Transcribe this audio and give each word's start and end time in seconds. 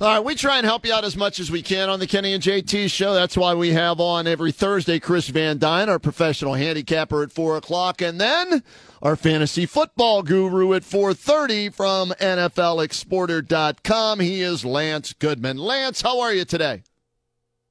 All 0.00 0.06
right, 0.06 0.24
we 0.24 0.36
try 0.36 0.58
and 0.58 0.64
help 0.64 0.86
you 0.86 0.92
out 0.92 1.04
as 1.04 1.16
much 1.16 1.40
as 1.40 1.50
we 1.50 1.60
can 1.60 1.90
on 1.90 1.98
the 1.98 2.06
Kenny 2.06 2.32
and 2.32 2.40
JT 2.40 2.88
show. 2.88 3.14
That's 3.14 3.36
why 3.36 3.54
we 3.54 3.70
have 3.70 3.98
on 3.98 4.28
every 4.28 4.52
Thursday 4.52 5.00
Chris 5.00 5.26
Van 5.26 5.58
Dyne, 5.58 5.88
our 5.88 5.98
professional 5.98 6.54
handicapper 6.54 7.24
at 7.24 7.32
four 7.32 7.56
o'clock, 7.56 8.00
and 8.00 8.20
then 8.20 8.62
our 9.02 9.16
fantasy 9.16 9.66
football 9.66 10.22
guru 10.22 10.72
at 10.74 10.84
four 10.84 11.14
thirty 11.14 11.68
from 11.68 12.10
NFLExporter.com. 12.10 14.20
He 14.20 14.40
is 14.40 14.64
Lance 14.64 15.14
Goodman. 15.14 15.56
Lance, 15.56 16.00
how 16.00 16.20
are 16.20 16.32
you 16.32 16.44
today? 16.44 16.84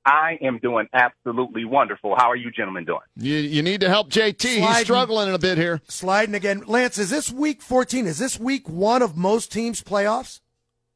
I 0.05 0.37
am 0.41 0.59
doing 0.59 0.89
absolutely 0.93 1.63
wonderful. 1.63 2.15
How 2.17 2.29
are 2.29 2.35
you 2.35 2.51
gentlemen 2.51 2.83
doing? 2.83 2.99
You, 3.15 3.35
you 3.35 3.61
need 3.61 3.79
to 3.79 3.87
help 3.87 4.09
JT. 4.09 4.41
Sliding, 4.41 4.67
He's 4.67 4.77
struggling 4.79 5.33
a 5.33 5.39
bit 5.39 5.57
here. 5.57 5.79
Sliding 5.87 6.35
again. 6.35 6.63
Lance, 6.67 6.97
is 6.97 7.09
this 7.09 7.31
week 7.31 7.61
14? 7.61 8.05
Is 8.05 8.19
this 8.19 8.37
week 8.37 8.67
one 8.67 9.01
of 9.01 9.15
most 9.15 9.49
teams' 9.49 9.81
playoffs? 9.81 10.41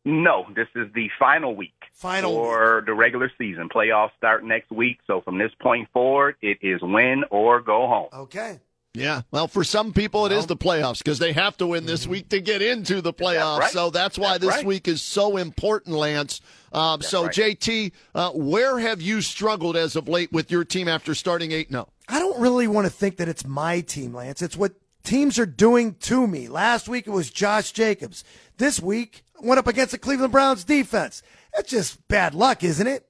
No, 0.04 0.48
this 0.56 0.68
is 0.76 0.92
the 0.94 1.10
final 1.20 1.56
week 1.56 1.74
final 1.94 2.34
for 2.34 2.78
week. 2.78 2.86
the 2.86 2.94
regular 2.94 3.32
season. 3.38 3.70
Playoffs 3.70 4.12
start 4.18 4.44
next 4.44 4.72
week, 4.72 5.00
so 5.06 5.22
from 5.22 5.38
this 5.38 5.52
point 5.60 5.88
forward, 5.94 6.36
it 6.42 6.58
is 6.62 6.82
win 6.82 7.24
or 7.30 7.62
go 7.62 7.88
home. 7.88 8.10
Okay. 8.14 8.60
Yeah, 8.94 9.22
well, 9.32 9.48
for 9.48 9.64
some 9.64 9.94
people, 9.94 10.26
it 10.26 10.32
well, 10.32 10.40
is 10.40 10.48
the 10.48 10.58
playoffs 10.58 10.98
because 10.98 11.18
they 11.18 11.32
have 11.32 11.56
to 11.58 11.68
win 11.68 11.86
this 11.86 12.06
week 12.06 12.28
to 12.30 12.42
get 12.42 12.62
into 12.62 13.00
the 13.00 13.14
playoffs. 13.14 13.60
That's 13.60 13.60
right. 13.60 13.72
So 13.72 13.90
that's 13.90 14.18
why 14.18 14.34
that's 14.34 14.44
this 14.44 14.56
right. 14.56 14.66
week 14.66 14.88
is 14.90 15.02
so 15.02 15.38
important, 15.38 15.96
Lance. 15.96 16.42
Um, 16.74 17.02
so, 17.02 17.24
right. 17.24 17.34
JT, 17.34 17.94
uh, 18.14 18.32
where 18.32 18.80
have 18.80 19.02
you 19.02 19.22
struggled 19.22 19.78
as 19.78 19.96
of 19.96 20.10
late 20.10 20.34
with 20.34 20.52
your 20.52 20.66
team 20.66 20.90
after 20.90 21.16
starting 21.16 21.54
8 21.54 21.70
0? 21.70 21.88
I 22.10 22.20
don't 22.20 22.42
really 22.42 22.68
want 22.68 22.86
to 22.86 22.92
think 22.92 23.16
that 23.18 23.30
it's 23.30 23.46
my 23.46 23.80
team, 23.80 24.14
Lance. 24.14 24.42
It's 24.42 24.58
what 24.58 24.74
teams 25.04 25.40
are 25.40 25.46
doing 25.46 25.96
to 26.02 26.28
me. 26.28 26.50
Last 26.50 26.90
week 26.90 27.08
it 27.08 27.12
was 27.12 27.30
Josh 27.30 27.72
Jacobs. 27.72 28.26
This 28.58 28.82
week 28.82 29.24
went 29.44 29.60
up 29.60 29.68
against 29.68 29.92
the 29.92 29.98
Cleveland 29.98 30.32
Browns 30.32 30.64
defense. 30.64 31.24
That's 31.54 31.70
just 31.70 32.08
bad 32.08 32.34
luck, 32.34 32.64
isn't 32.64 32.88
it? 32.88 33.08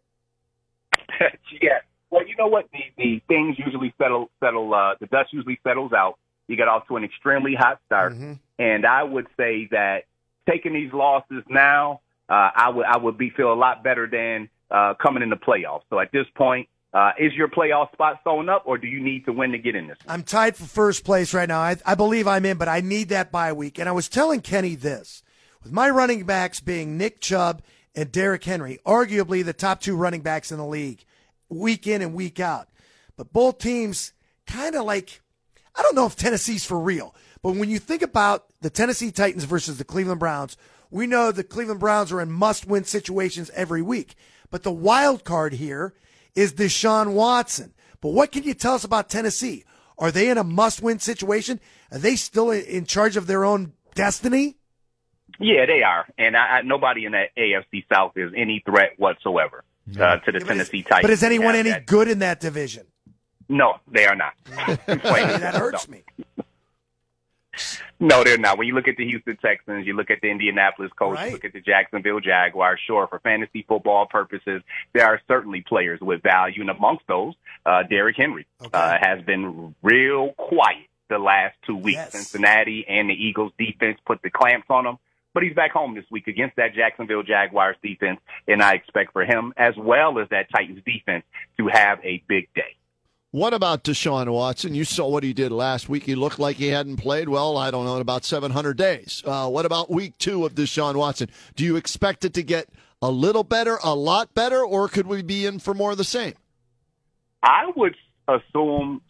yeah. 1.61 1.79
Well, 2.09 2.27
you 2.27 2.35
know 2.37 2.47
what? 2.47 2.69
The 2.71 2.79
the 2.97 3.21
things 3.27 3.57
usually 3.57 3.93
settle 3.97 4.29
settle. 4.39 4.73
Uh, 4.73 4.95
the 4.99 5.07
dust 5.07 5.31
usually 5.31 5.59
settles 5.63 5.93
out. 5.93 6.17
You 6.47 6.57
get 6.57 6.67
off 6.67 6.87
to 6.87 6.97
an 6.97 7.03
extremely 7.03 7.55
hot 7.55 7.79
start, 7.85 8.13
mm-hmm. 8.13 8.33
and 8.59 8.85
I 8.85 9.03
would 9.03 9.27
say 9.37 9.69
that 9.71 10.03
taking 10.49 10.73
these 10.73 10.91
losses 10.91 11.43
now, 11.47 12.01
uh, 12.27 12.49
I 12.55 12.69
would 12.69 12.85
I 12.85 12.97
would 12.97 13.17
be 13.17 13.29
feel 13.29 13.53
a 13.53 13.55
lot 13.55 13.83
better 13.83 14.07
than 14.07 14.49
uh, 14.69 14.95
coming 14.95 15.23
in 15.23 15.29
the 15.29 15.37
playoffs. 15.37 15.83
So 15.89 15.99
at 15.99 16.11
this 16.11 16.25
point, 16.35 16.67
uh, 16.93 17.11
is 17.17 17.33
your 17.33 17.47
playoff 17.47 17.91
spot 17.93 18.19
sewn 18.23 18.49
up, 18.49 18.63
or 18.65 18.77
do 18.77 18.87
you 18.87 18.99
need 18.99 19.25
to 19.25 19.31
win 19.31 19.51
to 19.51 19.57
get 19.57 19.75
in 19.75 19.87
this? 19.87 19.97
I'm 20.07 20.23
tied 20.23 20.57
for 20.57 20.65
first 20.65 21.05
place 21.05 21.33
right 21.33 21.47
now. 21.47 21.59
I, 21.59 21.77
I 21.85 21.95
believe 21.95 22.27
I'm 22.27 22.45
in, 22.45 22.57
but 22.57 22.67
I 22.67 22.81
need 22.81 23.09
that 23.09 23.31
bye 23.31 23.53
week. 23.53 23.79
And 23.79 23.87
I 23.87 23.93
was 23.93 24.09
telling 24.09 24.41
Kenny 24.41 24.75
this 24.75 25.23
with 25.63 25.71
my 25.71 25.89
running 25.89 26.23
backs 26.23 26.59
being 26.59 26.97
Nick 26.97 27.21
Chubb 27.21 27.61
and 27.95 28.11
Derrick 28.11 28.43
Henry, 28.43 28.79
arguably 28.85 29.43
the 29.43 29.53
top 29.53 29.81
two 29.81 29.95
running 29.95 30.21
backs 30.21 30.51
in 30.51 30.57
the 30.57 30.65
league, 30.65 31.03
week 31.49 31.87
in 31.87 32.01
and 32.01 32.13
week 32.13 32.39
out. 32.39 32.69
But 33.17 33.33
both 33.33 33.57
teams 33.57 34.13
kind 34.47 34.75
of 34.75 34.85
like, 34.85 35.21
I 35.75 35.81
don't 35.81 35.95
know 35.95 36.05
if 36.05 36.15
Tennessee's 36.15 36.65
for 36.65 36.79
real, 36.79 37.13
but 37.41 37.55
when 37.55 37.69
you 37.69 37.79
think 37.79 38.01
about 38.01 38.45
the 38.61 38.69
Tennessee 38.69 39.11
Titans 39.11 39.43
versus 39.43 39.77
the 39.77 39.83
Cleveland 39.83 40.19
Browns, 40.19 40.57
we 40.89 41.07
know 41.07 41.31
the 41.31 41.43
Cleveland 41.43 41.79
Browns 41.79 42.11
are 42.11 42.21
in 42.21 42.31
must 42.31 42.67
win 42.67 42.83
situations 42.83 43.49
every 43.53 43.81
week. 43.81 44.15
But 44.49 44.63
the 44.63 44.71
wild 44.71 45.23
card 45.23 45.53
here 45.53 45.93
is 46.35 46.53
Deshaun 46.53 47.13
Watson. 47.13 47.73
But 48.01 48.09
what 48.09 48.31
can 48.31 48.43
you 48.43 48.53
tell 48.53 48.75
us 48.75 48.83
about 48.83 49.09
Tennessee? 49.09 49.63
Are 49.97 50.11
they 50.11 50.29
in 50.29 50.37
a 50.37 50.43
must 50.43 50.81
win 50.81 50.99
situation? 50.99 51.59
Are 51.91 51.97
they 51.97 52.15
still 52.15 52.51
in 52.51 52.85
charge 52.85 53.15
of 53.15 53.27
their 53.27 53.45
own 53.45 53.73
destiny? 53.95 54.57
Yeah, 55.41 55.65
they 55.65 55.83
are, 55.83 56.05
and 56.17 56.37
I, 56.37 56.39
I, 56.39 56.61
nobody 56.61 57.05
in 57.05 57.13
that 57.13 57.29
AFC 57.37 57.85
South 57.91 58.13
is 58.15 58.31
any 58.35 58.61
threat 58.65 58.93
whatsoever 58.97 59.63
uh, 59.99 60.17
to 60.17 60.31
the 60.31 60.39
yeah, 60.39 60.45
Tennessee 60.45 60.79
is, 60.79 60.85
Titans. 60.85 61.01
But 61.01 61.09
is 61.11 61.23
anyone 61.23 61.55
any 61.55 61.71
that. 61.71 61.85
good 61.85 62.07
in 62.07 62.19
that 62.19 62.39
division? 62.39 62.85
No, 63.49 63.79
they 63.87 64.05
are 64.05 64.15
not. 64.15 64.33
that 64.85 65.55
hurts 65.55 65.87
no. 65.87 65.97
me. 65.97 66.03
No, 67.99 68.23
they're 68.23 68.37
not. 68.37 68.57
When 68.57 68.67
you 68.67 68.73
look 68.73 68.87
at 68.87 68.97
the 68.97 69.05
Houston 69.05 69.37
Texans, 69.37 69.85
you 69.85 69.93
look 69.93 70.09
at 70.09 70.21
the 70.21 70.29
Indianapolis 70.29 70.91
Colts, 70.97 71.17
right. 71.17 71.27
you 71.27 71.33
look 71.33 71.45
at 71.45 71.53
the 71.53 71.61
Jacksonville 71.61 72.19
Jaguars. 72.19 72.79
Sure, 72.87 73.07
for 73.07 73.19
fantasy 73.19 73.63
football 73.67 74.07
purposes, 74.07 74.63
there 74.93 75.05
are 75.05 75.21
certainly 75.27 75.61
players 75.61 75.99
with 76.01 76.23
value, 76.23 76.61
and 76.61 76.69
amongst 76.69 77.05
those, 77.07 77.35
uh, 77.65 77.83
Derrick 77.83 78.15
Henry 78.17 78.47
okay. 78.59 78.69
uh, 78.73 78.97
has 78.99 79.21
been 79.23 79.75
real 79.83 80.31
quiet 80.31 80.87
the 81.09 81.19
last 81.19 81.55
two 81.67 81.75
weeks. 81.75 81.97
Yes. 81.97 82.11
Cincinnati 82.13 82.85
and 82.87 83.09
the 83.09 83.13
Eagles 83.13 83.51
defense 83.59 83.99
put 84.05 84.21
the 84.23 84.31
clamps 84.31 84.67
on 84.69 84.87
him 84.87 84.97
but 85.33 85.43
he's 85.43 85.53
back 85.53 85.71
home 85.71 85.95
this 85.95 86.05
week 86.11 86.27
against 86.27 86.55
that 86.57 86.73
Jacksonville 86.73 87.23
Jaguars 87.23 87.77
defense, 87.83 88.19
and 88.47 88.61
I 88.61 88.73
expect 88.73 89.13
for 89.13 89.23
him 89.23 89.53
as 89.57 89.75
well 89.77 90.19
as 90.19 90.29
that 90.29 90.47
Titans 90.51 90.81
defense 90.85 91.23
to 91.57 91.67
have 91.67 91.99
a 92.03 92.23
big 92.27 92.49
day. 92.53 92.75
What 93.31 93.53
about 93.53 93.85
Deshaun 93.85 94.29
Watson? 94.29 94.75
You 94.75 94.83
saw 94.83 95.07
what 95.07 95.23
he 95.23 95.31
did 95.31 95.53
last 95.53 95.87
week. 95.87 96.03
He 96.03 96.15
looked 96.15 96.37
like 96.37 96.57
he 96.57 96.67
hadn't 96.67 96.97
played 96.97 97.29
well. 97.29 97.57
I 97.57 97.71
don't 97.71 97.85
know 97.85 97.95
in 97.95 98.01
about 98.01 98.25
700 98.25 98.75
days. 98.75 99.23
Uh, 99.25 99.47
what 99.47 99.65
about 99.65 99.89
week 99.89 100.17
two 100.17 100.45
of 100.45 100.53
Deshaun 100.53 100.95
Watson? 100.95 101.29
Do 101.55 101.63
you 101.63 101.77
expect 101.77 102.25
it 102.25 102.33
to 102.33 102.43
get 102.43 102.67
a 103.01 103.09
little 103.09 103.45
better, 103.45 103.79
a 103.83 103.95
lot 103.95 104.33
better, 104.33 104.61
or 104.61 104.89
could 104.89 105.07
we 105.07 105.21
be 105.21 105.45
in 105.45 105.59
for 105.59 105.73
more 105.73 105.91
of 105.91 105.97
the 105.97 106.03
same? 106.03 106.33
I 107.41 107.71
would 107.73 107.95
assume 108.27 109.01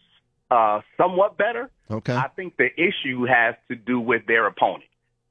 uh, 0.52 0.82
somewhat 0.98 1.38
better. 1.38 1.72
Okay. 1.90 2.16
I 2.16 2.28
think 2.36 2.58
the 2.58 2.70
issue 2.78 3.26
has 3.26 3.56
to 3.70 3.76
do 3.76 4.00
with 4.00 4.28
their 4.28 4.46
opponent. 4.46 4.84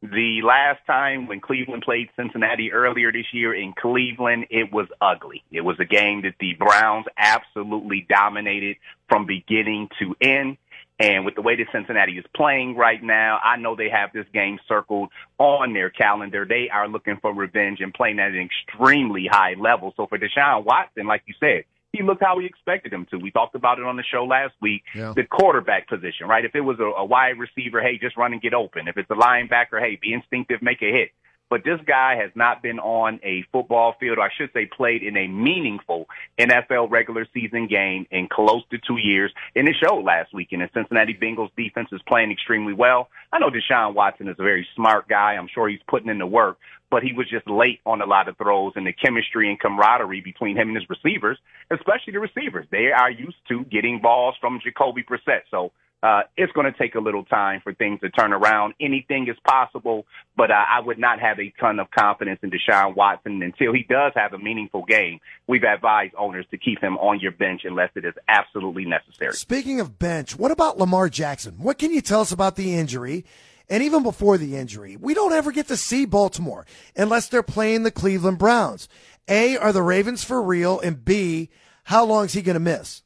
The 0.02 0.40
last 0.42 0.80
time 0.86 1.26
when 1.26 1.40
Cleveland 1.40 1.82
played 1.82 2.08
Cincinnati 2.16 2.72
earlier 2.72 3.12
this 3.12 3.34
year 3.34 3.52
in 3.52 3.74
Cleveland, 3.74 4.46
it 4.48 4.72
was 4.72 4.86
ugly. 4.98 5.44
It 5.52 5.60
was 5.60 5.78
a 5.78 5.84
game 5.84 6.22
that 6.22 6.36
the 6.40 6.54
Browns 6.54 7.04
absolutely 7.18 8.06
dominated 8.08 8.78
from 9.10 9.26
beginning 9.26 9.90
to 9.98 10.16
end. 10.18 10.56
And 10.98 11.26
with 11.26 11.34
the 11.34 11.42
way 11.42 11.56
that 11.56 11.66
Cincinnati 11.70 12.16
is 12.16 12.24
playing 12.34 12.76
right 12.76 13.02
now, 13.02 13.40
I 13.44 13.56
know 13.56 13.76
they 13.76 13.90
have 13.90 14.12
this 14.14 14.26
game 14.32 14.58
circled 14.66 15.10
on 15.36 15.74
their 15.74 15.90
calendar. 15.90 16.46
They 16.46 16.70
are 16.70 16.88
looking 16.88 17.18
for 17.20 17.34
revenge 17.34 17.80
and 17.80 17.92
playing 17.92 18.20
at 18.20 18.32
an 18.32 18.48
extremely 18.48 19.26
high 19.26 19.54
level. 19.58 19.92
So 19.98 20.06
for 20.06 20.18
Deshaun 20.18 20.64
Watson, 20.64 21.06
like 21.06 21.24
you 21.26 21.34
said, 21.40 21.64
he 21.92 22.02
looked 22.02 22.22
how 22.22 22.36
we 22.36 22.46
expected 22.46 22.92
him 22.92 23.06
to. 23.10 23.18
We 23.18 23.30
talked 23.30 23.54
about 23.54 23.78
it 23.78 23.84
on 23.84 23.96
the 23.96 24.04
show 24.04 24.24
last 24.24 24.54
week. 24.62 24.82
Yeah. 24.94 25.12
The 25.14 25.24
quarterback 25.24 25.88
position, 25.88 26.28
right? 26.28 26.44
If 26.44 26.54
it 26.54 26.60
was 26.60 26.78
a, 26.78 26.84
a 26.84 27.04
wide 27.04 27.38
receiver, 27.38 27.82
hey, 27.82 27.98
just 27.98 28.16
run 28.16 28.32
and 28.32 28.40
get 28.40 28.54
open. 28.54 28.86
If 28.86 28.96
it's 28.96 29.10
a 29.10 29.14
linebacker, 29.14 29.80
hey, 29.80 29.98
be 30.00 30.12
instinctive, 30.12 30.62
make 30.62 30.82
a 30.82 30.90
hit. 30.90 31.10
But 31.50 31.64
this 31.64 31.80
guy 31.84 32.14
has 32.22 32.30
not 32.36 32.62
been 32.62 32.78
on 32.78 33.18
a 33.24 33.44
football 33.50 33.96
field, 33.98 34.18
or 34.18 34.22
I 34.22 34.30
should 34.38 34.50
say 34.54 34.66
played 34.66 35.02
in 35.02 35.16
a 35.16 35.26
meaningful 35.26 36.06
NFL 36.38 36.90
regular 36.90 37.26
season 37.34 37.66
game 37.66 38.06
in 38.12 38.28
close 38.28 38.62
to 38.70 38.78
two 38.78 38.98
years. 38.98 39.32
And 39.56 39.68
it 39.68 39.74
showed 39.82 40.04
last 40.04 40.32
week. 40.32 40.52
And 40.52 40.62
Cincinnati 40.72 41.12
Bengals 41.20 41.50
defense 41.56 41.88
is 41.90 42.00
playing 42.06 42.30
extremely 42.30 42.72
well. 42.72 43.08
I 43.32 43.40
know 43.40 43.50
Deshaun 43.50 43.94
Watson 43.94 44.28
is 44.28 44.36
a 44.38 44.44
very 44.44 44.66
smart 44.76 45.08
guy. 45.08 45.32
I'm 45.32 45.48
sure 45.52 45.68
he's 45.68 45.80
putting 45.88 46.08
in 46.08 46.18
the 46.18 46.26
work, 46.26 46.58
but 46.88 47.02
he 47.02 47.12
was 47.12 47.28
just 47.28 47.48
late 47.50 47.80
on 47.84 48.00
a 48.00 48.06
lot 48.06 48.28
of 48.28 48.36
throws 48.36 48.74
and 48.76 48.86
the 48.86 48.92
chemistry 48.92 49.50
and 49.50 49.58
camaraderie 49.58 50.20
between 50.20 50.56
him 50.56 50.68
and 50.68 50.76
his 50.76 50.88
receivers, 50.88 51.38
especially 51.72 52.12
the 52.12 52.20
receivers. 52.20 52.66
They 52.70 52.92
are 52.96 53.10
used 53.10 53.38
to 53.48 53.64
getting 53.64 54.00
balls 54.00 54.36
from 54.40 54.60
Jacoby 54.62 55.02
Brissett. 55.02 55.42
So 55.50 55.72
uh, 56.02 56.22
it's 56.36 56.52
going 56.52 56.70
to 56.70 56.78
take 56.78 56.94
a 56.94 57.00
little 57.00 57.24
time 57.24 57.60
for 57.62 57.74
things 57.74 58.00
to 58.00 58.10
turn 58.10 58.32
around. 58.32 58.74
Anything 58.80 59.28
is 59.28 59.36
possible, 59.46 60.06
but 60.36 60.50
uh, 60.50 60.54
I 60.54 60.80
would 60.80 60.98
not 60.98 61.20
have 61.20 61.38
a 61.38 61.52
ton 61.60 61.78
of 61.78 61.90
confidence 61.90 62.40
in 62.42 62.50
Deshaun 62.50 62.96
Watson 62.96 63.42
until 63.42 63.72
he 63.72 63.82
does 63.82 64.12
have 64.14 64.32
a 64.32 64.38
meaningful 64.38 64.84
game. 64.84 65.20
We've 65.46 65.62
advised 65.62 66.14
owners 66.16 66.46
to 66.52 66.58
keep 66.58 66.80
him 66.80 66.96
on 66.96 67.20
your 67.20 67.32
bench 67.32 67.62
unless 67.64 67.90
it 67.96 68.04
is 68.04 68.14
absolutely 68.28 68.86
necessary. 68.86 69.34
Speaking 69.34 69.80
of 69.80 69.98
bench, 69.98 70.38
what 70.38 70.50
about 70.50 70.78
Lamar 70.78 71.08
Jackson? 71.10 71.56
What 71.58 71.78
can 71.78 71.92
you 71.92 72.00
tell 72.00 72.22
us 72.22 72.32
about 72.32 72.56
the 72.56 72.74
injury? 72.74 73.26
And 73.68 73.84
even 73.84 74.02
before 74.02 74.36
the 74.36 74.56
injury, 74.56 74.96
we 74.96 75.14
don't 75.14 75.32
ever 75.32 75.52
get 75.52 75.68
to 75.68 75.76
see 75.76 76.04
Baltimore 76.04 76.66
unless 76.96 77.28
they're 77.28 77.42
playing 77.42 77.82
the 77.82 77.92
Cleveland 77.92 78.38
Browns. 78.38 78.88
A, 79.28 79.56
are 79.56 79.72
the 79.72 79.82
Ravens 79.82 80.24
for 80.24 80.42
real? 80.42 80.80
And 80.80 81.04
B, 81.04 81.50
how 81.84 82.04
long 82.04 82.24
is 82.24 82.32
he 82.32 82.42
going 82.42 82.54
to 82.54 82.60
miss? 82.60 83.02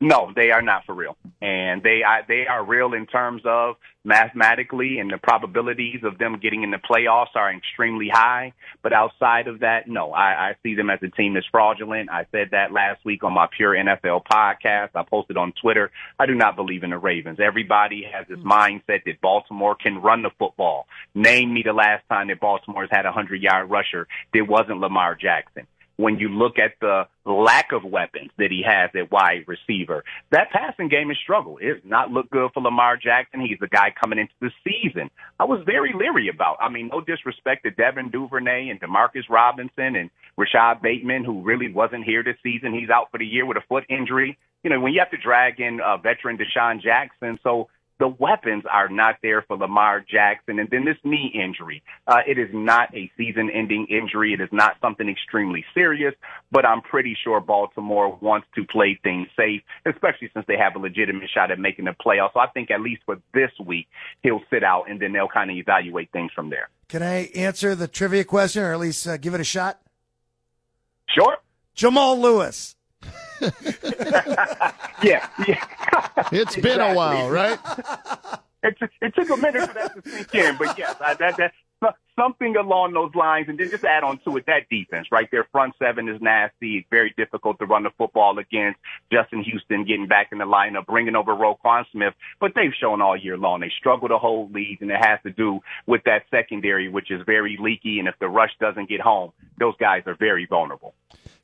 No, 0.00 0.30
they 0.34 0.52
are 0.52 0.62
not 0.62 0.84
for 0.86 0.94
real, 0.94 1.16
and 1.42 1.82
they 1.82 2.04
are, 2.04 2.22
they 2.28 2.46
are 2.46 2.64
real 2.64 2.92
in 2.94 3.06
terms 3.06 3.42
of 3.44 3.74
mathematically, 4.04 5.00
and 5.00 5.10
the 5.10 5.18
probabilities 5.18 6.04
of 6.04 6.18
them 6.18 6.38
getting 6.38 6.62
in 6.62 6.70
the 6.70 6.78
playoffs 6.78 7.34
are 7.34 7.52
extremely 7.52 8.08
high. 8.08 8.52
But 8.80 8.92
outside 8.92 9.48
of 9.48 9.60
that, 9.60 9.88
no, 9.88 10.12
I, 10.12 10.50
I 10.50 10.56
see 10.62 10.76
them 10.76 10.88
as 10.88 11.00
a 11.02 11.08
team 11.08 11.34
that's 11.34 11.46
fraudulent. 11.50 12.10
I 12.10 12.26
said 12.30 12.50
that 12.52 12.70
last 12.70 13.04
week 13.04 13.24
on 13.24 13.32
my 13.32 13.48
Pure 13.56 13.74
NFL 13.74 14.22
podcast. 14.24 14.90
I 14.94 15.02
posted 15.02 15.36
on 15.36 15.52
Twitter. 15.60 15.90
I 16.16 16.26
do 16.26 16.34
not 16.36 16.54
believe 16.54 16.84
in 16.84 16.90
the 16.90 16.98
Ravens. 16.98 17.40
Everybody 17.40 18.04
has 18.10 18.24
this 18.28 18.38
mm-hmm. 18.38 18.52
mindset 18.52 19.02
that 19.04 19.20
Baltimore 19.20 19.74
can 19.74 20.00
run 20.00 20.22
the 20.22 20.30
football. 20.38 20.86
Name 21.16 21.52
me 21.52 21.62
the 21.64 21.72
last 21.72 22.04
time 22.08 22.28
that 22.28 22.38
Baltimore 22.38 22.82
has 22.82 22.90
had 22.92 23.04
a 23.04 23.10
hundred 23.10 23.42
yard 23.42 23.68
rusher 23.68 24.06
that 24.32 24.46
wasn't 24.46 24.78
Lamar 24.78 25.16
Jackson 25.16 25.66
when 25.98 26.16
you 26.18 26.28
look 26.28 26.58
at 26.58 26.72
the 26.80 27.06
lack 27.26 27.72
of 27.72 27.82
weapons 27.84 28.30
that 28.38 28.50
he 28.50 28.62
has 28.64 28.88
at 28.94 29.10
wide 29.10 29.44
receiver. 29.46 30.04
That 30.30 30.50
passing 30.50 30.88
game 30.88 31.08
has 31.08 31.18
struggled. 31.22 31.58
It's 31.60 31.84
not 31.84 32.10
looked 32.10 32.30
good 32.30 32.50
for 32.54 32.62
Lamar 32.62 32.96
Jackson. 32.96 33.40
He's 33.40 33.58
the 33.60 33.66
guy 33.66 33.92
coming 34.00 34.20
into 34.20 34.32
the 34.40 34.50
season. 34.62 35.10
I 35.40 35.44
was 35.44 35.60
very 35.66 35.92
leery 35.92 36.28
about. 36.28 36.56
I 36.60 36.68
mean, 36.68 36.88
no 36.88 37.00
disrespect 37.00 37.64
to 37.64 37.72
Devin 37.72 38.10
Duvernay 38.10 38.68
and 38.68 38.80
Demarcus 38.80 39.28
Robinson 39.28 39.96
and 39.96 40.08
Rashad 40.38 40.80
Bateman, 40.82 41.24
who 41.24 41.42
really 41.42 41.70
wasn't 41.70 42.04
here 42.04 42.22
this 42.22 42.36
season. 42.44 42.72
He's 42.72 42.90
out 42.90 43.10
for 43.10 43.18
the 43.18 43.26
year 43.26 43.44
with 43.44 43.56
a 43.56 43.66
foot 43.68 43.84
injury. 43.90 44.38
You 44.62 44.70
know, 44.70 44.80
when 44.80 44.92
you 44.92 45.00
have 45.00 45.10
to 45.10 45.16
drag 45.16 45.60
in 45.60 45.80
a 45.84 45.98
veteran 45.98 46.38
DeSean 46.38 46.80
Jackson, 46.80 47.40
so 47.42 47.68
the 47.98 48.08
weapons 48.08 48.64
are 48.70 48.88
not 48.88 49.16
there 49.22 49.42
for 49.42 49.56
Lamar 49.56 50.00
Jackson. 50.00 50.58
And 50.58 50.68
then 50.70 50.84
this 50.84 50.96
knee 51.04 51.32
injury, 51.34 51.82
uh, 52.06 52.20
it 52.26 52.38
is 52.38 52.48
not 52.52 52.94
a 52.94 53.10
season 53.16 53.50
ending 53.50 53.86
injury. 53.90 54.32
It 54.32 54.40
is 54.40 54.48
not 54.52 54.76
something 54.80 55.08
extremely 55.08 55.64
serious, 55.74 56.14
but 56.52 56.64
I'm 56.64 56.80
pretty 56.80 57.16
sure 57.24 57.40
Baltimore 57.40 58.16
wants 58.20 58.46
to 58.54 58.64
play 58.64 58.98
things 59.02 59.28
safe, 59.36 59.62
especially 59.84 60.30
since 60.32 60.46
they 60.46 60.56
have 60.56 60.76
a 60.76 60.78
legitimate 60.78 61.28
shot 61.34 61.50
at 61.50 61.58
making 61.58 61.86
the 61.86 61.94
playoffs. 62.04 62.34
So 62.34 62.40
I 62.40 62.46
think 62.48 62.70
at 62.70 62.80
least 62.80 63.02
for 63.04 63.16
this 63.34 63.50
week, 63.64 63.88
he'll 64.22 64.42
sit 64.50 64.62
out 64.62 64.88
and 64.88 65.00
then 65.00 65.12
they'll 65.12 65.28
kind 65.28 65.50
of 65.50 65.56
evaluate 65.56 66.12
things 66.12 66.30
from 66.34 66.50
there. 66.50 66.70
Can 66.88 67.02
I 67.02 67.26
answer 67.34 67.74
the 67.74 67.88
trivia 67.88 68.24
question 68.24 68.62
or 68.62 68.72
at 68.72 68.78
least 68.78 69.06
uh, 69.06 69.16
give 69.16 69.34
it 69.34 69.40
a 69.40 69.44
shot? 69.44 69.80
Sure. 71.08 71.36
Jamal 71.74 72.20
Lewis. 72.20 72.76
yeah, 75.02 75.28
yeah. 75.46 75.64
It's 76.32 76.56
been 76.56 76.80
a 76.80 76.94
while, 76.94 77.30
right? 77.30 77.58
It, 78.62 78.76
it 79.00 79.14
took 79.14 79.30
a 79.30 79.36
minute 79.36 79.68
for 79.68 79.74
that 79.74 80.04
to 80.04 80.10
sink 80.10 80.34
in, 80.34 80.56
but 80.56 80.76
yes, 80.76 80.96
I, 81.00 81.14
that, 81.14 81.36
that 81.36 81.52
something 82.18 82.56
along 82.56 82.92
those 82.92 83.14
lines, 83.14 83.48
and 83.48 83.58
then 83.58 83.70
just 83.70 83.84
add 83.84 84.02
on 84.02 84.18
to 84.24 84.36
it 84.36 84.46
that 84.46 84.68
defense, 84.68 85.06
right? 85.12 85.30
Their 85.30 85.44
front 85.52 85.74
seven 85.78 86.08
is 86.08 86.20
nasty. 86.20 86.78
It's 86.78 86.88
very 86.90 87.14
difficult 87.16 87.58
to 87.60 87.66
run 87.66 87.84
the 87.84 87.90
football 87.96 88.38
against. 88.38 88.80
Justin 89.12 89.42
Houston 89.44 89.84
getting 89.84 90.08
back 90.08 90.28
in 90.32 90.38
the 90.38 90.44
lineup, 90.44 90.86
bringing 90.86 91.14
over 91.14 91.34
Roquan 91.34 91.84
Smith, 91.92 92.14
but 92.40 92.52
they've 92.54 92.74
shown 92.78 93.00
all 93.00 93.16
year 93.16 93.36
long 93.36 93.60
they 93.60 93.72
struggle 93.78 94.08
to 94.08 94.18
hold 94.18 94.52
leads, 94.52 94.82
and 94.82 94.90
it 94.90 95.00
has 95.00 95.20
to 95.22 95.30
do 95.30 95.60
with 95.86 96.02
that 96.04 96.24
secondary, 96.30 96.88
which 96.88 97.10
is 97.10 97.22
very 97.24 97.56
leaky. 97.60 98.00
And 98.00 98.08
if 98.08 98.18
the 98.18 98.28
rush 98.28 98.52
doesn't 98.60 98.88
get 98.88 99.00
home, 99.00 99.32
those 99.58 99.74
guys 99.78 100.02
are 100.06 100.16
very 100.16 100.46
vulnerable. 100.46 100.94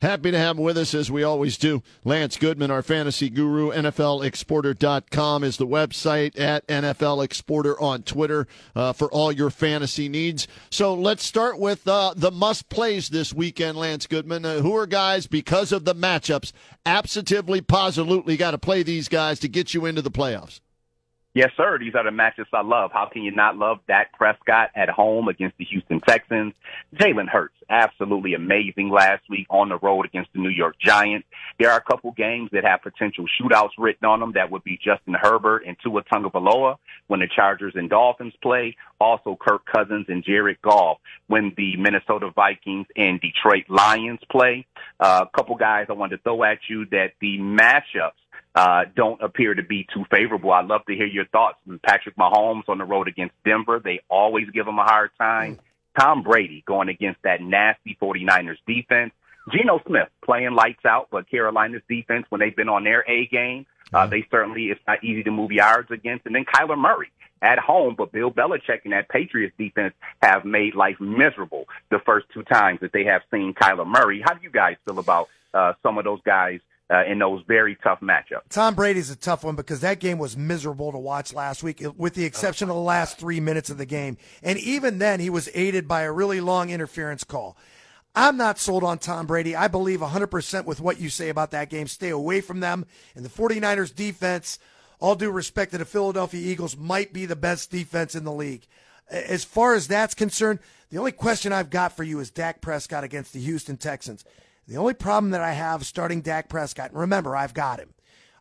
Happy 0.02 0.31
to 0.31 0.38
have 0.38 0.56
him 0.56 0.62
with 0.62 0.76
us 0.76 0.94
as 0.94 1.11
we 1.11 1.23
always 1.23 1.56
do. 1.56 1.82
Lance 2.05 2.37
Goodman, 2.37 2.70
our 2.70 2.82
fantasy 2.82 3.31
guru. 3.31 3.70
NFLexporter.com 3.70 5.44
is 5.44 5.56
the 5.56 5.67
website 5.67 6.38
at 6.38 6.67
NFL 6.67 7.25
Exporter 7.25 7.81
on 7.81 8.02
Twitter 8.02 8.46
uh, 8.75 8.93
for 8.93 9.11
all 9.11 9.32
your 9.32 9.50
fantasy 9.50 10.08
needs. 10.08 10.46
So 10.70 10.94
let's 10.94 11.25
start 11.25 11.58
with 11.58 11.87
uh, 11.88 12.14
the 12.17 12.31
must 12.31 12.69
plays 12.69 13.08
this 13.08 13.32
weekend, 13.32 13.79
Lance 13.79 14.06
Goodman. 14.06 14.44
Uh, 14.44 14.61
who 14.61 14.75
are 14.76 14.87
guys, 14.87 15.26
because 15.26 15.73
of 15.73 15.85
the 15.85 15.94
matchups, 15.94 16.52
absolutely, 16.85 17.61
positively 17.61 18.37
got 18.37 18.52
to 18.52 18.58
play 18.58 18.82
these 18.82 19.08
guys 19.08 19.38
to 19.40 19.49
get 19.49 19.75
you 19.75 19.87
into 19.87 20.02
the 20.02 20.11
playoffs? 20.11 20.61
Yes, 21.35 21.51
sir. 21.57 21.79
These 21.81 21.97
are 21.97 22.05
the 22.05 22.13
matches 22.13 22.47
I 22.53 22.63
love. 22.63 22.93
How 22.93 23.07
can 23.07 23.23
you 23.23 23.33
not 23.33 23.57
love 23.57 23.79
Dak 23.89 24.13
Prescott 24.13 24.71
at 24.77 24.89
home 24.89 25.27
against 25.27 25.59
the 25.59 25.65
Houston 25.65 26.01
Texans? 26.01 26.55
Jalen 26.95 27.29
Hurts, 27.29 27.57
absolutely 27.69 28.35
amazing 28.35 28.89
last 28.89 29.25
week 29.29 29.49
on 29.51 29.69
the 29.69 29.77
road 29.79 30.07
against 30.07 30.33
the 30.33 30.39
New 30.39 30.49
York 30.49 30.77
Giants. 30.79 31.27
There 31.59 31.73
are 31.73 31.77
a 31.77 31.83
couple 31.83 32.13
games 32.13 32.51
that 32.53 32.63
have 32.63 32.83
potential 32.83 33.25
shootouts 33.25 33.71
written 33.79 34.07
on 34.07 34.21
them. 34.21 34.31
That 34.37 34.53
would 34.53 34.63
be 34.63 34.79
Justin 34.81 35.15
Herbert 35.21 35.65
and 35.67 35.77
Tua 35.83 36.05
Tagovailoa 36.05 36.77
when 37.09 37.19
the 37.19 37.27
Chargers 37.27 37.73
and 37.75 37.91
Dolphins 37.91 38.35
play. 38.41 38.77
Also 39.01 39.37
Kirk 39.37 39.67
Cousins 39.67 40.07
and 40.09 40.23
Jared 40.23 40.63
Goff 40.63 40.99
when 41.27 41.53
the 41.57 41.77
Minnesota 41.77 42.31
Vikings 42.33 42.87
and 42.97 43.21
Detroit 43.21 43.65
Lions 43.69 44.21
play. 44.31 44.67
Uh, 45.01 45.25
a 45.27 45.37
couple 45.37 45.57
guys 45.57 45.87
I 45.89 45.95
wanted 45.95 46.19
to 46.19 46.23
throw 46.23 46.45
at 46.45 46.59
you 46.69 46.87
that 46.93 47.15
the 47.21 47.39
matchups 47.39 48.13
uh, 48.55 48.85
don't 48.95 49.21
appear 49.23 49.55
to 49.55 49.62
be 49.62 49.87
too 49.93 50.05
favorable. 50.11 50.53
I'd 50.53 50.67
love 50.67 50.85
to 50.87 50.95
hear 50.95 51.06
your 51.06 51.27
thoughts. 51.27 51.59
Patrick 51.83 52.17
Mahomes 52.17 52.69
on 52.69 52.79
the 52.79 52.85
road 52.85 53.09
against 53.09 53.35
Denver, 53.45 53.81
they 53.83 54.01
always 54.09 54.49
give 54.51 54.67
him 54.67 54.79
a 54.79 54.85
hard 54.85 55.11
time. 55.19 55.59
Tom 55.99 56.23
Brady 56.23 56.62
going 56.67 56.89
against 56.89 57.23
that 57.23 57.41
nasty 57.41 57.97
49ers 58.01 58.59
defense. 58.67 59.12
Geno 59.53 59.81
Smith 59.87 60.09
playing 60.25 60.53
lights 60.53 60.85
out, 60.85 61.09
but 61.11 61.29
Carolina's 61.31 61.83
defense, 61.89 62.27
when 62.31 62.41
they've 62.41 62.56
been 62.56 62.69
on 62.69 62.85
their 62.85 63.05
A 63.09 63.27
game, 63.27 63.67
uh, 63.93 64.06
they 64.06 64.27
certainly, 64.31 64.67
it's 64.67 64.81
not 64.87 65.05
easy 65.05 65.23
to 65.23 65.31
move 65.31 65.53
yards 65.53 65.91
against. 65.91 66.27
And 66.27 66.35
then 66.35 66.45
Kyler 66.45 66.79
Murray 66.79 67.11
at 67.43 67.59
home, 67.59 67.95
but 67.97 68.11
Bill 68.11 68.31
Belichick 68.31 68.81
and 68.85 68.93
that 68.93 69.09
Patriots 69.09 69.55
defense 69.59 69.95
have 70.23 70.45
made 70.45 70.75
life 70.75 70.99
miserable 70.99 71.67
the 71.91 71.99
first 72.07 72.27
two 72.33 72.43
times 72.43 72.81
that 72.81 72.93
they 72.93 73.05
have 73.05 73.23
seen 73.31 73.53
Kyler 73.53 73.87
Murray. 73.87 74.23
How 74.25 74.33
do 74.33 74.43
you 74.43 74.50
guys 74.50 74.77
feel 74.87 74.99
about 74.99 75.29
uh, 75.53 75.75
some 75.83 75.99
of 75.99 76.05
those 76.05 76.21
guys 76.25 76.61
uh, 76.91 77.05
in 77.05 77.19
those 77.19 77.43
very 77.49 77.77
tough 77.83 78.01
matchups. 78.01 78.49
Tom 78.51 78.75
Brady's 78.75 79.11
a 79.11 79.17
tough 79.17 79.45
one 79.45 79.57
because 79.57 79.81
that 79.81 80.01
game 80.01 80.19
was 80.19 80.37
miserable 80.37 80.93
to 80.93 80.99
watch 80.99 81.33
last 81.33 81.63
week, 81.63 81.83
with 81.97 82.15
the 82.15 82.25
exception 82.25 82.69
of 82.69 82.77
the 82.77 82.81
last 82.81 83.19
three 83.19 83.41
minutes 83.41 83.71
of 83.71 83.79
the 83.79 83.87
game. 83.87 84.17
And 84.43 84.59
even 84.59 84.99
then, 84.99 85.21
he 85.21 85.31
was 85.31 85.49
aided 85.55 85.89
by 85.89 86.03
a 86.03 86.13
really 86.13 86.41
long 86.41 86.71
interference 86.71 87.25
call. 87.25 87.57
I'm 88.15 88.37
not 88.37 88.59
sold 88.59 88.85
on 88.85 88.99
Tom 88.99 89.27
Brady. 89.27 89.57
I 89.57 89.67
believe 89.67 90.01
100% 90.01 90.67
with 90.67 90.81
what 90.81 91.01
you 91.01 91.09
say 91.09 91.31
about 91.31 91.51
that 91.51 91.69
game. 91.69 91.89
Stay 91.89 92.11
away 92.11 92.41
from 92.41 92.61
them. 92.61 92.87
And 93.17 93.25
the 93.25 93.29
49ers 93.29 93.95
defense, 93.95 94.59
all 95.01 95.17
due 95.17 95.33
respect 95.33 95.73
to 95.73 95.79
the 95.79 95.85
Philadelphia 95.85 96.41
Eagles, 96.41 96.77
might 96.77 97.13
be 97.13 97.27
the 97.27 97.35
best 97.35 97.73
defense 97.73 98.15
in 98.15 98.25
the 98.25 98.33
league. 98.33 98.67
As 99.11 99.45
far 99.45 99.75
as 99.75 99.89
that's 99.89 100.15
concerned, 100.15 100.61
the 100.91 100.99
only 100.99 101.13
question 101.13 101.53
I've 101.53 101.71
got 101.71 101.97
for 101.97 102.05
you 102.05 102.21
is 102.21 102.31
Dak 102.31 102.61
Prescott 102.61 103.05
against 103.05 103.33
the 103.33 103.41
Houston 103.41 103.77
Texans. 103.77 104.25
The 104.66 104.76
only 104.76 104.94
problem 104.94 105.31
that 105.32 105.43
I 105.43 105.52
have 105.52 105.84
starting 105.84 106.22
Dak 106.22 106.49
Prescott, 106.49 106.94
remember, 106.94 107.37
I've 107.37 107.55
got 107.55 107.81
him. 107.81 107.94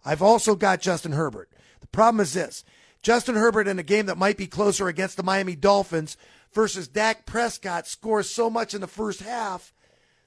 I've 0.06 0.22
also 0.22 0.56
got 0.56 0.82
Justin 0.82 1.14
Herbert. 1.14 1.50
The 1.82 1.88
problem 1.88 2.22
is 2.22 2.34
this 2.34 2.64
Justin 3.02 3.36
Herbert 3.36 3.68
in 3.68 3.80
a 3.80 3.84
game 3.84 4.06
that 4.06 4.18
might 4.18 4.38
be 4.38 4.48
closer 4.48 4.88
against 4.88 5.18
the 5.18 5.24
Miami 5.24 5.56
Dolphins 5.56 6.18
versus 6.54 6.88
Dak 6.88 7.26
Prescott 7.26 7.88
scores 7.88 8.30
so 8.30 8.50
much 8.50 8.74
in 8.74 8.82
the 8.82 8.88
first 8.88 9.22
half 9.22 9.74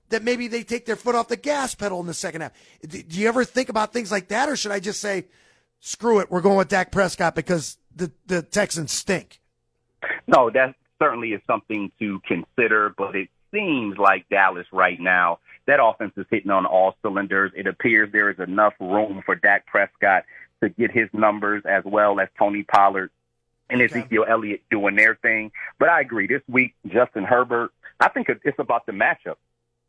that 0.08 0.22
maybe 0.22 0.48
they 0.48 0.62
take 0.62 0.86
their 0.86 0.96
foot 0.96 1.14
off 1.14 1.28
the 1.28 1.36
gas 1.36 1.74
pedal 1.74 2.00
in 2.00 2.06
the 2.06 2.14
second 2.14 2.42
half. 2.42 2.52
Do 2.86 3.02
you 3.08 3.28
ever 3.28 3.44
think 3.44 3.68
about 3.68 3.92
things 3.92 4.12
like 4.12 4.28
that, 4.28 4.48
or 4.48 4.56
should 4.56 4.72
I 4.72 4.80
just 4.80 5.00
say, 5.00 5.26
screw 5.80 6.20
it, 6.20 6.30
we're 6.30 6.40
going 6.40 6.58
with 6.58 6.68
Dak 6.68 6.92
Prescott 6.92 7.34
because 7.34 7.78
the, 7.94 8.12
the 8.26 8.42
Texans 8.42 8.92
stink? 8.92 9.40
No, 10.26 10.50
that 10.50 10.74
certainly 11.00 11.30
is 11.30 11.40
something 11.46 11.90
to 11.98 12.20
consider, 12.26 12.94
but 12.96 13.16
it 13.16 13.28
seems 13.52 13.96
like 13.98 14.28
Dallas 14.28 14.66
right 14.72 15.00
now 15.00 15.38
that 15.66 15.82
offense 15.82 16.12
is 16.16 16.26
hitting 16.30 16.50
on 16.50 16.66
all 16.66 16.94
cylinders. 17.02 17.52
It 17.54 17.66
appears 17.66 18.10
there 18.12 18.30
is 18.30 18.38
enough 18.38 18.74
room 18.80 19.22
for 19.24 19.34
Dak 19.34 19.66
Prescott 19.66 20.24
to 20.62 20.68
get 20.68 20.90
his 20.90 21.08
numbers 21.12 21.62
as 21.66 21.84
well 21.84 22.18
as 22.20 22.28
Tony 22.38 22.62
Pollard 22.62 23.10
and 23.68 23.82
okay. 23.82 24.00
Ezekiel 24.00 24.24
Elliott 24.28 24.62
doing 24.70 24.96
their 24.96 25.16
thing. 25.16 25.52
But 25.78 25.88
I 25.88 26.00
agree. 26.00 26.26
This 26.26 26.42
week, 26.48 26.74
Justin 26.86 27.24
Herbert, 27.24 27.72
I 28.00 28.08
think 28.08 28.28
it's 28.28 28.58
about 28.58 28.86
the 28.86 28.92
matchup. 28.92 29.36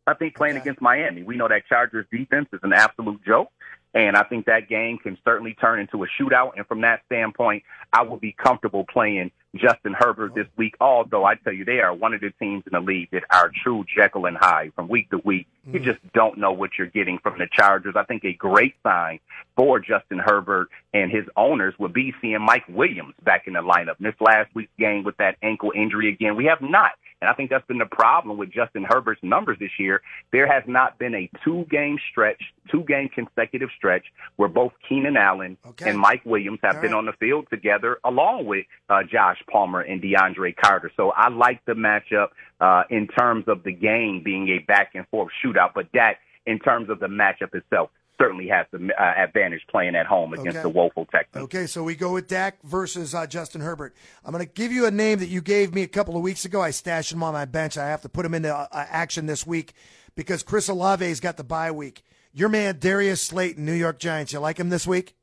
I 0.05 0.13
think 0.13 0.35
playing 0.35 0.55
okay. 0.55 0.61
against 0.61 0.81
Miami, 0.81 1.23
we 1.23 1.35
know 1.35 1.47
that 1.47 1.67
Chargers 1.67 2.05
defense 2.11 2.47
is 2.53 2.59
an 2.63 2.73
absolute 2.73 3.23
joke. 3.25 3.49
And 3.97 4.15
I 4.15 4.21
think 4.21 4.45
that 4.45 4.69
game 4.69 4.99
can 4.99 5.17
certainly 5.25 5.55
turn 5.55 5.79
into 5.79 6.03
a 6.03 6.07
shootout. 6.07 6.51
And 6.55 6.67
from 6.67 6.81
that 6.81 7.01
standpoint, 7.07 7.63
I 7.91 8.03
will 8.03 8.17
be 8.17 8.31
comfortable 8.31 8.85
playing 8.85 9.31
Justin 9.55 9.95
Herbert 9.97 10.35
this 10.35 10.45
week. 10.55 10.75
Although 10.79 11.25
I 11.25 11.33
tell 11.33 11.51
you, 11.51 11.65
they 11.65 11.79
are 11.79 11.95
one 11.95 12.13
of 12.13 12.21
the 12.21 12.29
teams 12.39 12.63
in 12.67 12.73
the 12.73 12.79
league 12.79 13.09
that 13.11 13.23
are 13.31 13.49
true 13.63 13.85
Jekyll 13.95 14.27
and 14.27 14.37
Hyde 14.37 14.73
from 14.75 14.87
week 14.87 15.09
to 15.09 15.17
week. 15.17 15.47
Mm-hmm. 15.67 15.77
You 15.77 15.93
just 15.93 16.13
don't 16.13 16.37
know 16.37 16.51
what 16.51 16.77
you're 16.77 16.85
getting 16.85 17.17
from 17.17 17.39
the 17.39 17.47
Chargers. 17.51 17.95
I 17.97 18.03
think 18.03 18.23
a 18.23 18.33
great 18.33 18.75
sign 18.83 19.19
for 19.55 19.79
Justin 19.79 20.19
Herbert 20.19 20.67
and 20.93 21.09
his 21.09 21.25
owners 21.35 21.73
would 21.79 21.93
be 21.93 22.13
seeing 22.21 22.39
Mike 22.39 22.67
Williams 22.69 23.15
back 23.23 23.47
in 23.47 23.53
the 23.53 23.61
lineup. 23.61 23.97
This 23.99 24.13
last 24.19 24.53
week's 24.53 24.69
game 24.77 25.05
with 25.05 25.17
that 25.17 25.37
ankle 25.41 25.71
injury 25.75 26.09
again, 26.09 26.35
we 26.35 26.45
have 26.45 26.61
not 26.61 26.91
and 27.21 27.29
I 27.29 27.33
think 27.33 27.49
that's 27.49 27.65
been 27.65 27.79
the 27.79 27.85
problem 27.85 28.37
with 28.37 28.51
Justin 28.51 28.85
Herbert's 28.87 29.23
numbers 29.23 29.57
this 29.59 29.71
year. 29.79 30.01
There 30.31 30.51
has 30.51 30.63
not 30.67 30.99
been 30.99 31.15
a 31.15 31.29
two 31.43 31.65
game 31.69 31.97
stretch, 32.11 32.41
two 32.71 32.83
game 32.83 33.09
consecutive 33.09 33.69
stretch 33.75 34.05
where 34.35 34.49
both 34.49 34.73
Keenan 34.87 35.17
Allen 35.17 35.57
okay. 35.65 35.89
and 35.89 35.99
Mike 35.99 36.21
Williams 36.25 36.59
have 36.61 36.75
All 36.75 36.81
been 36.81 36.91
right. 36.91 36.97
on 36.99 37.05
the 37.05 37.13
field 37.13 37.47
together 37.49 37.97
along 38.03 38.45
with 38.45 38.65
uh, 38.89 39.01
Josh 39.03 39.41
Palmer 39.51 39.81
and 39.81 40.01
DeAndre 40.01 40.55
Carter. 40.55 40.91
So 40.95 41.11
I 41.11 41.29
like 41.29 41.65
the 41.65 41.73
matchup 41.73 42.29
uh, 42.61 42.83
in 42.89 43.07
terms 43.07 43.45
of 43.47 43.63
the 43.63 43.73
game 43.73 44.21
being 44.23 44.49
a 44.49 44.59
back 44.59 44.91
and 44.93 45.07
forth 45.07 45.31
shootout, 45.43 45.71
but 45.73 45.87
that 45.93 46.17
in 46.45 46.59
terms 46.59 46.89
of 46.89 46.99
the 46.99 47.07
matchup 47.07 47.53
itself. 47.53 47.89
Certainly 48.19 48.47
has 48.47 48.65
the 48.71 48.89
uh, 48.99 49.13
advantage 49.23 49.61
playing 49.69 49.95
at 49.95 50.05
home 50.05 50.33
against 50.33 50.57
Okay. 50.57 50.61
the 50.63 50.69
woeful 50.69 51.05
Texans. 51.05 51.43
Okay, 51.45 51.67
so 51.67 51.83
we 51.83 51.95
go 51.95 52.13
with 52.13 52.27
Dak 52.27 52.61
versus 52.63 53.13
uh, 53.13 53.27
Justin 53.27 53.61
Herbert. 53.61 53.95
I'm 54.25 54.31
going 54.31 54.45
to 54.45 54.51
give 54.51 54.71
you 54.71 54.85
a 54.85 54.91
name 54.91 55.19
that 55.19 55.29
you 55.29 55.41
gave 55.41 55.73
me 55.73 55.83
a 55.83 55.87
couple 55.87 56.15
of 56.15 56.21
weeks 56.21 56.45
ago. 56.45 56.61
I 56.61 56.71
stashed 56.71 57.11
him 57.11 57.23
on 57.23 57.33
my 57.33 57.45
bench. 57.45 57.77
I 57.77 57.87
have 57.87 58.01
to 58.03 58.09
put 58.09 58.25
him 58.25 58.33
into 58.33 58.53
uh, 58.55 58.67
action 58.71 59.25
this 59.25 59.45
week 59.45 59.73
because 60.15 60.43
Chris 60.43 60.69
Olave's 60.69 61.19
got 61.19 61.37
the 61.37 61.43
bye 61.43 61.71
week. 61.71 62.03
Your 62.33 62.49
man 62.49 62.77
Darius 62.79 63.21
Slayton, 63.21 63.65
New 63.65 63.73
York 63.73 63.99
Giants. 63.99 64.31
You 64.33 64.39
like 64.39 64.59
him 64.59 64.69
this 64.69 64.85
week? 64.87 65.15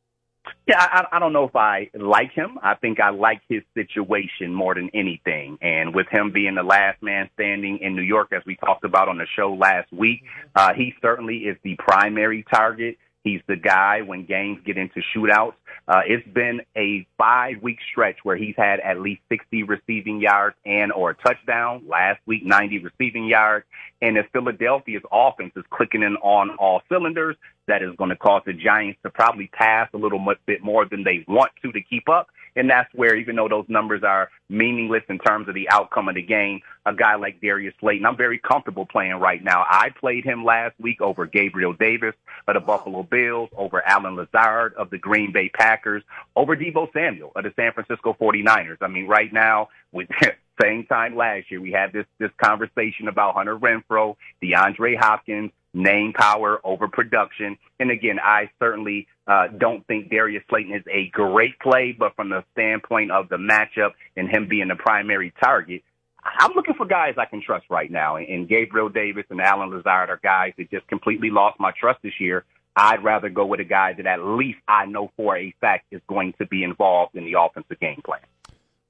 Yeah, 0.66 0.78
I, 0.78 1.04
I 1.12 1.18
don't 1.18 1.32
know 1.32 1.44
if 1.44 1.56
I 1.56 1.90
like 1.94 2.32
him. 2.32 2.58
I 2.62 2.74
think 2.74 3.00
I 3.00 3.10
like 3.10 3.42
his 3.48 3.62
situation 3.74 4.52
more 4.52 4.74
than 4.74 4.90
anything. 4.94 5.58
And 5.60 5.94
with 5.94 6.06
him 6.10 6.32
being 6.32 6.54
the 6.54 6.62
last 6.62 7.02
man 7.02 7.28
standing 7.34 7.78
in 7.82 7.94
New 7.94 8.02
York, 8.02 8.32
as 8.32 8.42
we 8.46 8.56
talked 8.56 8.84
about 8.84 9.08
on 9.08 9.18
the 9.18 9.26
show 9.36 9.54
last 9.54 9.92
week, 9.92 10.22
uh, 10.54 10.72
he 10.74 10.94
certainly 11.02 11.38
is 11.38 11.56
the 11.62 11.76
primary 11.78 12.44
target. 12.52 12.96
He's 13.24 13.40
the 13.46 13.56
guy 13.56 14.02
when 14.02 14.26
games 14.26 14.60
get 14.66 14.76
into 14.76 15.00
shootouts. 15.16 15.54
Uh, 15.88 16.02
it's 16.06 16.26
been 16.28 16.60
a 16.76 17.06
five 17.16 17.62
week 17.62 17.78
stretch 17.90 18.18
where 18.22 18.36
he's 18.36 18.54
had 18.56 18.80
at 18.80 19.00
least 19.00 19.22
60 19.30 19.62
receiving 19.62 20.20
yards 20.20 20.56
and 20.66 20.92
or 20.92 21.10
a 21.10 21.14
touchdown. 21.14 21.84
Last 21.88 22.20
week, 22.26 22.44
90 22.44 22.80
receiving 22.80 23.24
yards. 23.24 23.64
And 24.02 24.18
if 24.18 24.26
Philadelphia's 24.32 25.02
offense 25.10 25.52
is 25.56 25.64
clicking 25.70 26.02
in 26.02 26.16
on 26.16 26.50
all 26.58 26.82
cylinders, 26.90 27.36
that 27.66 27.82
is 27.82 27.96
going 27.96 28.10
to 28.10 28.16
cause 28.16 28.42
the 28.44 28.52
Giants 28.52 28.98
to 29.04 29.10
probably 29.10 29.48
pass 29.48 29.88
a 29.94 29.96
little 29.96 30.22
bit 30.46 30.62
more 30.62 30.84
than 30.84 31.02
they 31.02 31.24
want 31.26 31.50
to 31.62 31.72
to 31.72 31.80
keep 31.80 32.08
up. 32.10 32.28
And 32.56 32.70
that's 32.70 32.92
where, 32.94 33.16
even 33.16 33.36
though 33.36 33.48
those 33.48 33.66
numbers 33.68 34.02
are 34.02 34.30
meaningless 34.48 35.02
in 35.08 35.18
terms 35.18 35.48
of 35.48 35.54
the 35.54 35.68
outcome 35.70 36.08
of 36.08 36.14
the 36.14 36.22
game, 36.22 36.60
a 36.86 36.94
guy 36.94 37.16
like 37.16 37.40
Darius 37.40 37.74
Slayton, 37.80 38.06
I'm 38.06 38.16
very 38.16 38.38
comfortable 38.38 38.86
playing 38.86 39.14
right 39.14 39.42
now. 39.42 39.64
I 39.68 39.90
played 39.90 40.24
him 40.24 40.44
last 40.44 40.74
week 40.78 41.00
over 41.00 41.26
Gabriel 41.26 41.72
Davis 41.72 42.14
of 42.46 42.54
the 42.54 42.60
Buffalo 42.60 43.02
Bills, 43.02 43.50
over 43.56 43.86
Allen 43.86 44.16
Lazard 44.16 44.74
of 44.74 44.90
the 44.90 44.98
Green 44.98 45.32
Bay 45.32 45.48
Packers, 45.48 46.02
over 46.36 46.56
Deebo 46.56 46.92
Samuel 46.92 47.32
of 47.34 47.44
the 47.44 47.52
San 47.56 47.72
Francisco 47.72 48.16
49ers. 48.20 48.78
I 48.80 48.88
mean, 48.88 49.06
right 49.06 49.32
now, 49.32 49.68
with 49.92 50.08
same 50.62 50.86
time 50.86 51.16
last 51.16 51.50
year, 51.50 51.60
we 51.60 51.72
had 51.72 51.92
this, 51.92 52.06
this 52.18 52.30
conversation 52.42 53.08
about 53.08 53.34
Hunter 53.34 53.58
Renfrow, 53.58 54.16
DeAndre 54.42 54.96
Hopkins, 54.98 55.50
name 55.74 56.12
power 56.14 56.60
over 56.64 56.88
production. 56.88 57.58
And 57.78 57.90
again, 57.90 58.18
I 58.22 58.50
certainly 58.58 59.08
uh, 59.26 59.48
don't 59.58 59.86
think 59.86 60.10
Darius 60.10 60.44
Slayton 60.48 60.74
is 60.74 60.84
a 60.90 61.08
great 61.10 61.58
play, 61.58 61.94
but 61.98 62.14
from 62.14 62.30
the 62.30 62.44
standpoint 62.52 63.10
of 63.10 63.28
the 63.28 63.36
matchup 63.36 63.92
and 64.16 64.28
him 64.28 64.48
being 64.48 64.68
the 64.68 64.76
primary 64.76 65.32
target, 65.42 65.82
I'm 66.22 66.52
looking 66.54 66.74
for 66.74 66.86
guys 66.86 67.14
I 67.18 67.26
can 67.26 67.42
trust 67.42 67.66
right 67.68 67.90
now. 67.90 68.16
And 68.16 68.48
Gabriel 68.48 68.88
Davis 68.88 69.24
and 69.28 69.40
Allen 69.40 69.70
Lazard 69.70 70.08
are 70.08 70.20
guys 70.22 70.52
that 70.56 70.70
just 70.70 70.86
completely 70.86 71.30
lost 71.30 71.60
my 71.60 71.72
trust 71.78 72.00
this 72.02 72.18
year. 72.18 72.44
I'd 72.76 73.04
rather 73.04 73.28
go 73.28 73.46
with 73.46 73.60
a 73.60 73.64
guy 73.64 73.92
that 73.92 74.06
at 74.06 74.24
least 74.24 74.58
I 74.66 74.86
know 74.86 75.10
for 75.16 75.36
a 75.36 75.54
fact 75.60 75.86
is 75.90 76.00
going 76.08 76.34
to 76.38 76.46
be 76.46 76.64
involved 76.64 77.14
in 77.14 77.24
the 77.24 77.38
offensive 77.38 77.78
game 77.78 78.00
plan. 78.04 78.20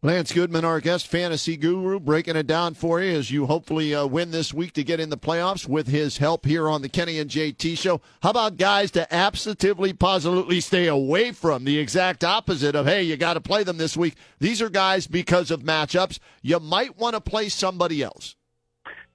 Lance 0.04 0.32
Goodman, 0.32 0.66
our 0.66 0.82
guest 0.82 1.06
fantasy 1.06 1.56
guru, 1.56 1.98
breaking 1.98 2.36
it 2.36 2.46
down 2.46 2.74
for 2.74 3.00
you 3.00 3.16
as 3.16 3.30
you 3.30 3.46
hopefully 3.46 3.94
uh, 3.94 4.04
win 4.04 4.32
this 4.32 4.52
week 4.52 4.74
to 4.74 4.84
get 4.84 5.00
in 5.00 5.08
the 5.08 5.16
playoffs 5.16 5.66
with 5.66 5.86
his 5.86 6.18
help 6.18 6.44
here 6.44 6.68
on 6.68 6.82
the 6.82 6.90
Kenny 6.90 7.18
and 7.18 7.30
JT 7.30 7.78
show. 7.78 8.02
How 8.22 8.28
about 8.28 8.58
guys 8.58 8.90
to 8.90 9.10
absolutely, 9.10 9.94
positively 9.94 10.60
stay 10.60 10.88
away 10.88 11.32
from 11.32 11.64
the 11.64 11.78
exact 11.78 12.22
opposite 12.22 12.76
of, 12.76 12.84
hey, 12.84 13.02
you 13.02 13.16
got 13.16 13.32
to 13.32 13.40
play 13.40 13.64
them 13.64 13.78
this 13.78 13.96
week? 13.96 14.16
These 14.40 14.60
are 14.60 14.68
guys 14.68 15.06
because 15.06 15.50
of 15.50 15.62
matchups. 15.62 16.18
You 16.42 16.60
might 16.60 16.98
want 16.98 17.14
to 17.14 17.22
play 17.22 17.48
somebody 17.48 18.02
else. 18.02 18.36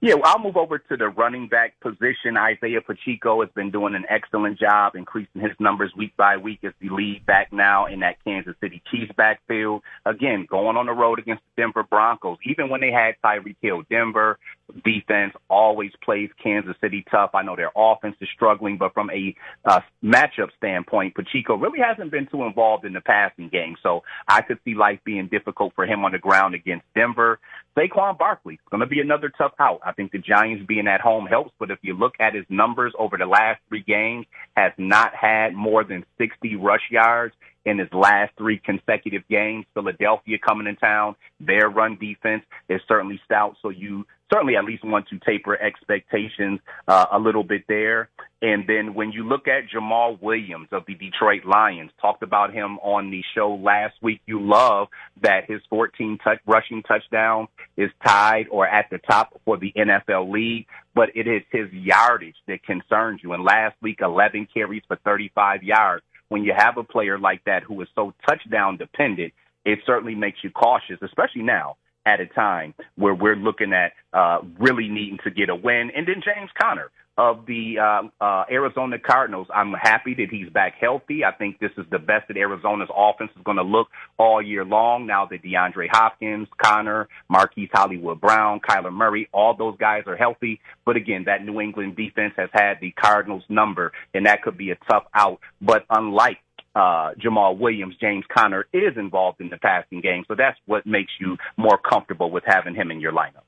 Yeah, 0.02 0.14
well, 0.14 0.24
I'll 0.24 0.42
move 0.42 0.56
over 0.56 0.78
to 0.78 0.96
the 0.96 1.08
running 1.08 1.48
back 1.48 1.78
position. 1.80 2.38
Isaiah 2.38 2.80
Pacheco 2.80 3.42
has 3.42 3.50
been 3.54 3.70
doing 3.70 3.94
an 3.94 4.06
excellent 4.08 4.58
job 4.58 4.94
increasing 4.94 5.42
his 5.42 5.50
numbers 5.58 5.92
week 5.94 6.16
by 6.16 6.38
week 6.38 6.60
as 6.64 6.72
the 6.80 6.88
lead 6.88 7.26
back 7.26 7.52
now 7.52 7.84
in 7.84 8.00
that 8.00 8.16
Kansas 8.24 8.54
City 8.62 8.82
Chiefs 8.90 9.12
backfield. 9.14 9.82
Again, 10.06 10.46
going 10.48 10.78
on 10.78 10.86
the 10.86 10.92
road 10.92 11.18
against 11.18 11.42
the 11.54 11.62
Denver 11.62 11.82
Broncos. 11.82 12.38
Even 12.46 12.70
when 12.70 12.80
they 12.80 12.90
had 12.90 13.16
Tyreek 13.22 13.56
Hill, 13.60 13.82
Denver 13.90 14.38
defense 14.84 15.34
always 15.48 15.90
plays 16.02 16.30
Kansas 16.42 16.76
City 16.80 17.04
tough. 17.10 17.30
I 17.34 17.42
know 17.42 17.56
their 17.56 17.72
offense 17.76 18.16
is 18.20 18.28
struggling, 18.34 18.78
but 18.78 18.94
from 18.94 19.10
a 19.10 19.34
uh, 19.64 19.80
matchup 20.02 20.48
standpoint, 20.56 21.14
Pacheco 21.14 21.56
really 21.56 21.80
hasn't 21.80 22.10
been 22.10 22.26
too 22.26 22.44
involved 22.44 22.84
in 22.84 22.92
the 22.92 23.00
passing 23.00 23.48
game. 23.48 23.76
So 23.82 24.02
I 24.28 24.42
could 24.42 24.58
see 24.64 24.74
life 24.74 25.00
being 25.04 25.28
difficult 25.28 25.74
for 25.74 25.86
him 25.86 26.04
on 26.04 26.12
the 26.12 26.18
ground 26.18 26.54
against 26.54 26.84
Denver. 26.94 27.38
Saquon 27.76 28.18
Barkley 28.18 28.54
is 28.54 28.60
going 28.70 28.80
to 28.80 28.86
be 28.86 29.00
another 29.00 29.30
tough 29.36 29.52
out. 29.58 29.80
I 29.84 29.92
think 29.92 30.12
the 30.12 30.18
Giants 30.18 30.64
being 30.66 30.88
at 30.88 31.00
home 31.00 31.26
helps, 31.26 31.52
but 31.58 31.70
if 31.70 31.78
you 31.82 31.94
look 31.94 32.14
at 32.20 32.34
his 32.34 32.44
numbers 32.48 32.92
over 32.98 33.16
the 33.16 33.26
last 33.26 33.60
three 33.68 33.82
games, 33.82 34.26
has 34.56 34.72
not 34.76 35.14
had 35.14 35.54
more 35.54 35.84
than 35.84 36.04
60 36.18 36.56
rush 36.56 36.82
yards 36.90 37.34
in 37.64 37.78
his 37.78 37.92
last 37.92 38.32
three 38.36 38.58
consecutive 38.58 39.26
games. 39.28 39.66
Philadelphia 39.74 40.38
coming 40.38 40.66
in 40.66 40.76
town, 40.76 41.14
their 41.38 41.68
run 41.68 41.96
defense 42.00 42.42
is 42.68 42.80
certainly 42.88 43.20
stout. 43.24 43.56
So 43.62 43.68
you 43.68 44.06
certainly 44.32 44.56
at 44.56 44.64
least 44.64 44.84
want 44.84 45.08
to 45.08 45.18
taper 45.18 45.60
expectations 45.60 46.60
uh, 46.88 47.06
a 47.12 47.18
little 47.18 47.42
bit 47.42 47.64
there. 47.68 48.08
And 48.42 48.64
then 48.66 48.94
when 48.94 49.12
you 49.12 49.28
look 49.28 49.48
at 49.48 49.64
Jamaal 49.68 50.20
Williams 50.22 50.68
of 50.72 50.84
the 50.86 50.94
Detroit 50.94 51.44
Lions, 51.44 51.90
talked 52.00 52.22
about 52.22 52.54
him 52.54 52.78
on 52.78 53.10
the 53.10 53.22
show 53.34 53.54
last 53.54 53.94
week. 54.00 54.20
You 54.26 54.40
love 54.40 54.88
that 55.22 55.50
his 55.50 55.60
14 55.68 56.18
touch, 56.22 56.38
rushing 56.46 56.82
touchdowns 56.82 57.48
is 57.76 57.90
tied 58.06 58.46
or 58.50 58.66
at 58.66 58.88
the 58.90 58.98
top 58.98 59.38
for 59.44 59.58
the 59.58 59.72
NFL 59.76 60.32
league, 60.32 60.66
but 60.94 61.10
it 61.14 61.26
is 61.26 61.42
his 61.50 61.70
yardage 61.72 62.36
that 62.46 62.62
concerns 62.62 63.20
you. 63.22 63.32
And 63.34 63.44
last 63.44 63.76
week, 63.82 63.98
11 64.00 64.48
carries 64.54 64.82
for 64.88 64.96
35 65.04 65.62
yards. 65.62 66.04
When 66.30 66.44
you 66.44 66.54
have 66.56 66.78
a 66.78 66.84
player 66.84 67.18
like 67.18 67.44
that 67.44 67.64
who 67.64 67.80
is 67.82 67.88
so 67.94 68.14
touchdown 68.26 68.78
dependent, 68.78 69.34
it 69.64 69.80
certainly 69.84 70.14
makes 70.14 70.38
you 70.42 70.50
cautious, 70.50 70.98
especially 71.02 71.42
now 71.42 71.76
at 72.06 72.20
a 72.20 72.26
time 72.26 72.72
where 72.94 73.14
we're 73.14 73.36
looking 73.36 73.72
at 73.72 73.92
uh, 74.12 74.38
really 74.58 74.88
needing 74.88 75.18
to 75.24 75.30
get 75.30 75.50
a 75.50 75.54
win. 75.54 75.90
And 75.94 76.06
then 76.06 76.22
James 76.24 76.50
Conner 76.58 76.90
of 77.20 77.44
the 77.44 77.78
uh, 77.78 78.24
uh, 78.24 78.44
Arizona 78.50 78.98
Cardinals, 78.98 79.46
I'm 79.54 79.74
happy 79.74 80.14
that 80.14 80.28
he's 80.30 80.48
back 80.48 80.76
healthy. 80.80 81.22
I 81.22 81.32
think 81.32 81.58
this 81.58 81.70
is 81.76 81.84
the 81.90 81.98
best 81.98 82.28
that 82.28 82.38
Arizona's 82.38 82.88
offense 82.96 83.30
is 83.36 83.42
going 83.44 83.58
to 83.58 83.62
look 83.62 83.88
all 84.16 84.40
year 84.40 84.64
long. 84.64 85.06
Now 85.06 85.26
that 85.26 85.42
DeAndre 85.42 85.88
Hopkins, 85.90 86.48
Conner, 86.56 87.08
Marquise 87.28 87.68
Hollywood 87.74 88.22
Brown, 88.22 88.60
Kyler 88.60 88.90
Murray, 88.90 89.28
all 89.34 89.54
those 89.54 89.76
guys 89.76 90.04
are 90.06 90.16
healthy. 90.16 90.60
But 90.86 90.96
again, 90.96 91.24
that 91.26 91.44
New 91.44 91.60
England 91.60 91.94
defense 91.94 92.32
has 92.38 92.48
had 92.54 92.78
the 92.80 92.90
Cardinals 92.92 93.44
number, 93.50 93.92
and 94.14 94.24
that 94.24 94.40
could 94.42 94.56
be 94.56 94.70
a 94.70 94.78
tough 94.90 95.04
out. 95.14 95.40
But 95.60 95.84
unlike 95.90 96.38
uh, 96.74 97.12
Jamaal 97.22 97.58
Williams, 97.58 97.96
James 98.00 98.24
Conner 98.34 98.66
is 98.72 98.96
involved 98.96 99.42
in 99.42 99.50
the 99.50 99.58
passing 99.58 100.00
game. 100.00 100.24
So 100.26 100.34
that's 100.34 100.58
what 100.64 100.86
makes 100.86 101.12
you 101.20 101.36
more 101.58 101.76
comfortable 101.76 102.30
with 102.30 102.44
having 102.46 102.74
him 102.74 102.90
in 102.90 102.98
your 102.98 103.12
lineup. 103.12 103.44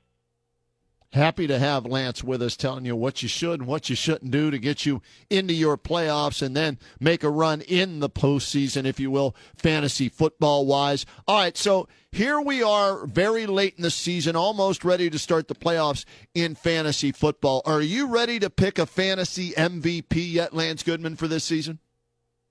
Happy 1.13 1.45
to 1.45 1.59
have 1.59 1.85
Lance 1.85 2.23
with 2.23 2.41
us 2.41 2.57
telling 2.57 2.85
you 2.85 2.95
what 2.95 3.21
you 3.21 3.29
should 3.29 3.59
and 3.59 3.67
what 3.67 3.87
you 3.87 3.95
shouldn't 3.95 4.31
do 4.31 4.49
to 4.49 4.57
get 4.57 4.83
you 4.83 4.99
into 5.29 5.53
your 5.53 5.77
playoffs 5.77 6.41
and 6.41 6.57
then 6.57 6.79
make 6.99 7.23
a 7.23 7.29
run 7.29 7.61
in 7.61 7.99
the 7.99 8.09
postseason, 8.09 8.85
if 8.85 8.99
you 8.99 9.11
will, 9.11 9.35
fantasy 9.55 10.09
football 10.09 10.65
wise. 10.65 11.05
All 11.27 11.37
right, 11.37 11.55
so 11.55 11.87
here 12.11 12.41
we 12.41 12.63
are 12.63 13.05
very 13.05 13.45
late 13.45 13.75
in 13.77 13.83
the 13.83 13.91
season, 13.91 14.35
almost 14.35 14.83
ready 14.83 15.07
to 15.11 15.19
start 15.19 15.47
the 15.47 15.53
playoffs 15.53 16.03
in 16.33 16.55
fantasy 16.55 17.11
football. 17.11 17.61
Are 17.63 17.81
you 17.81 18.07
ready 18.07 18.39
to 18.39 18.49
pick 18.49 18.79
a 18.79 18.87
fantasy 18.87 19.51
MVP 19.51 20.33
yet, 20.33 20.55
Lance 20.55 20.81
Goodman, 20.81 21.15
for 21.15 21.27
this 21.27 21.43
season? 21.43 21.77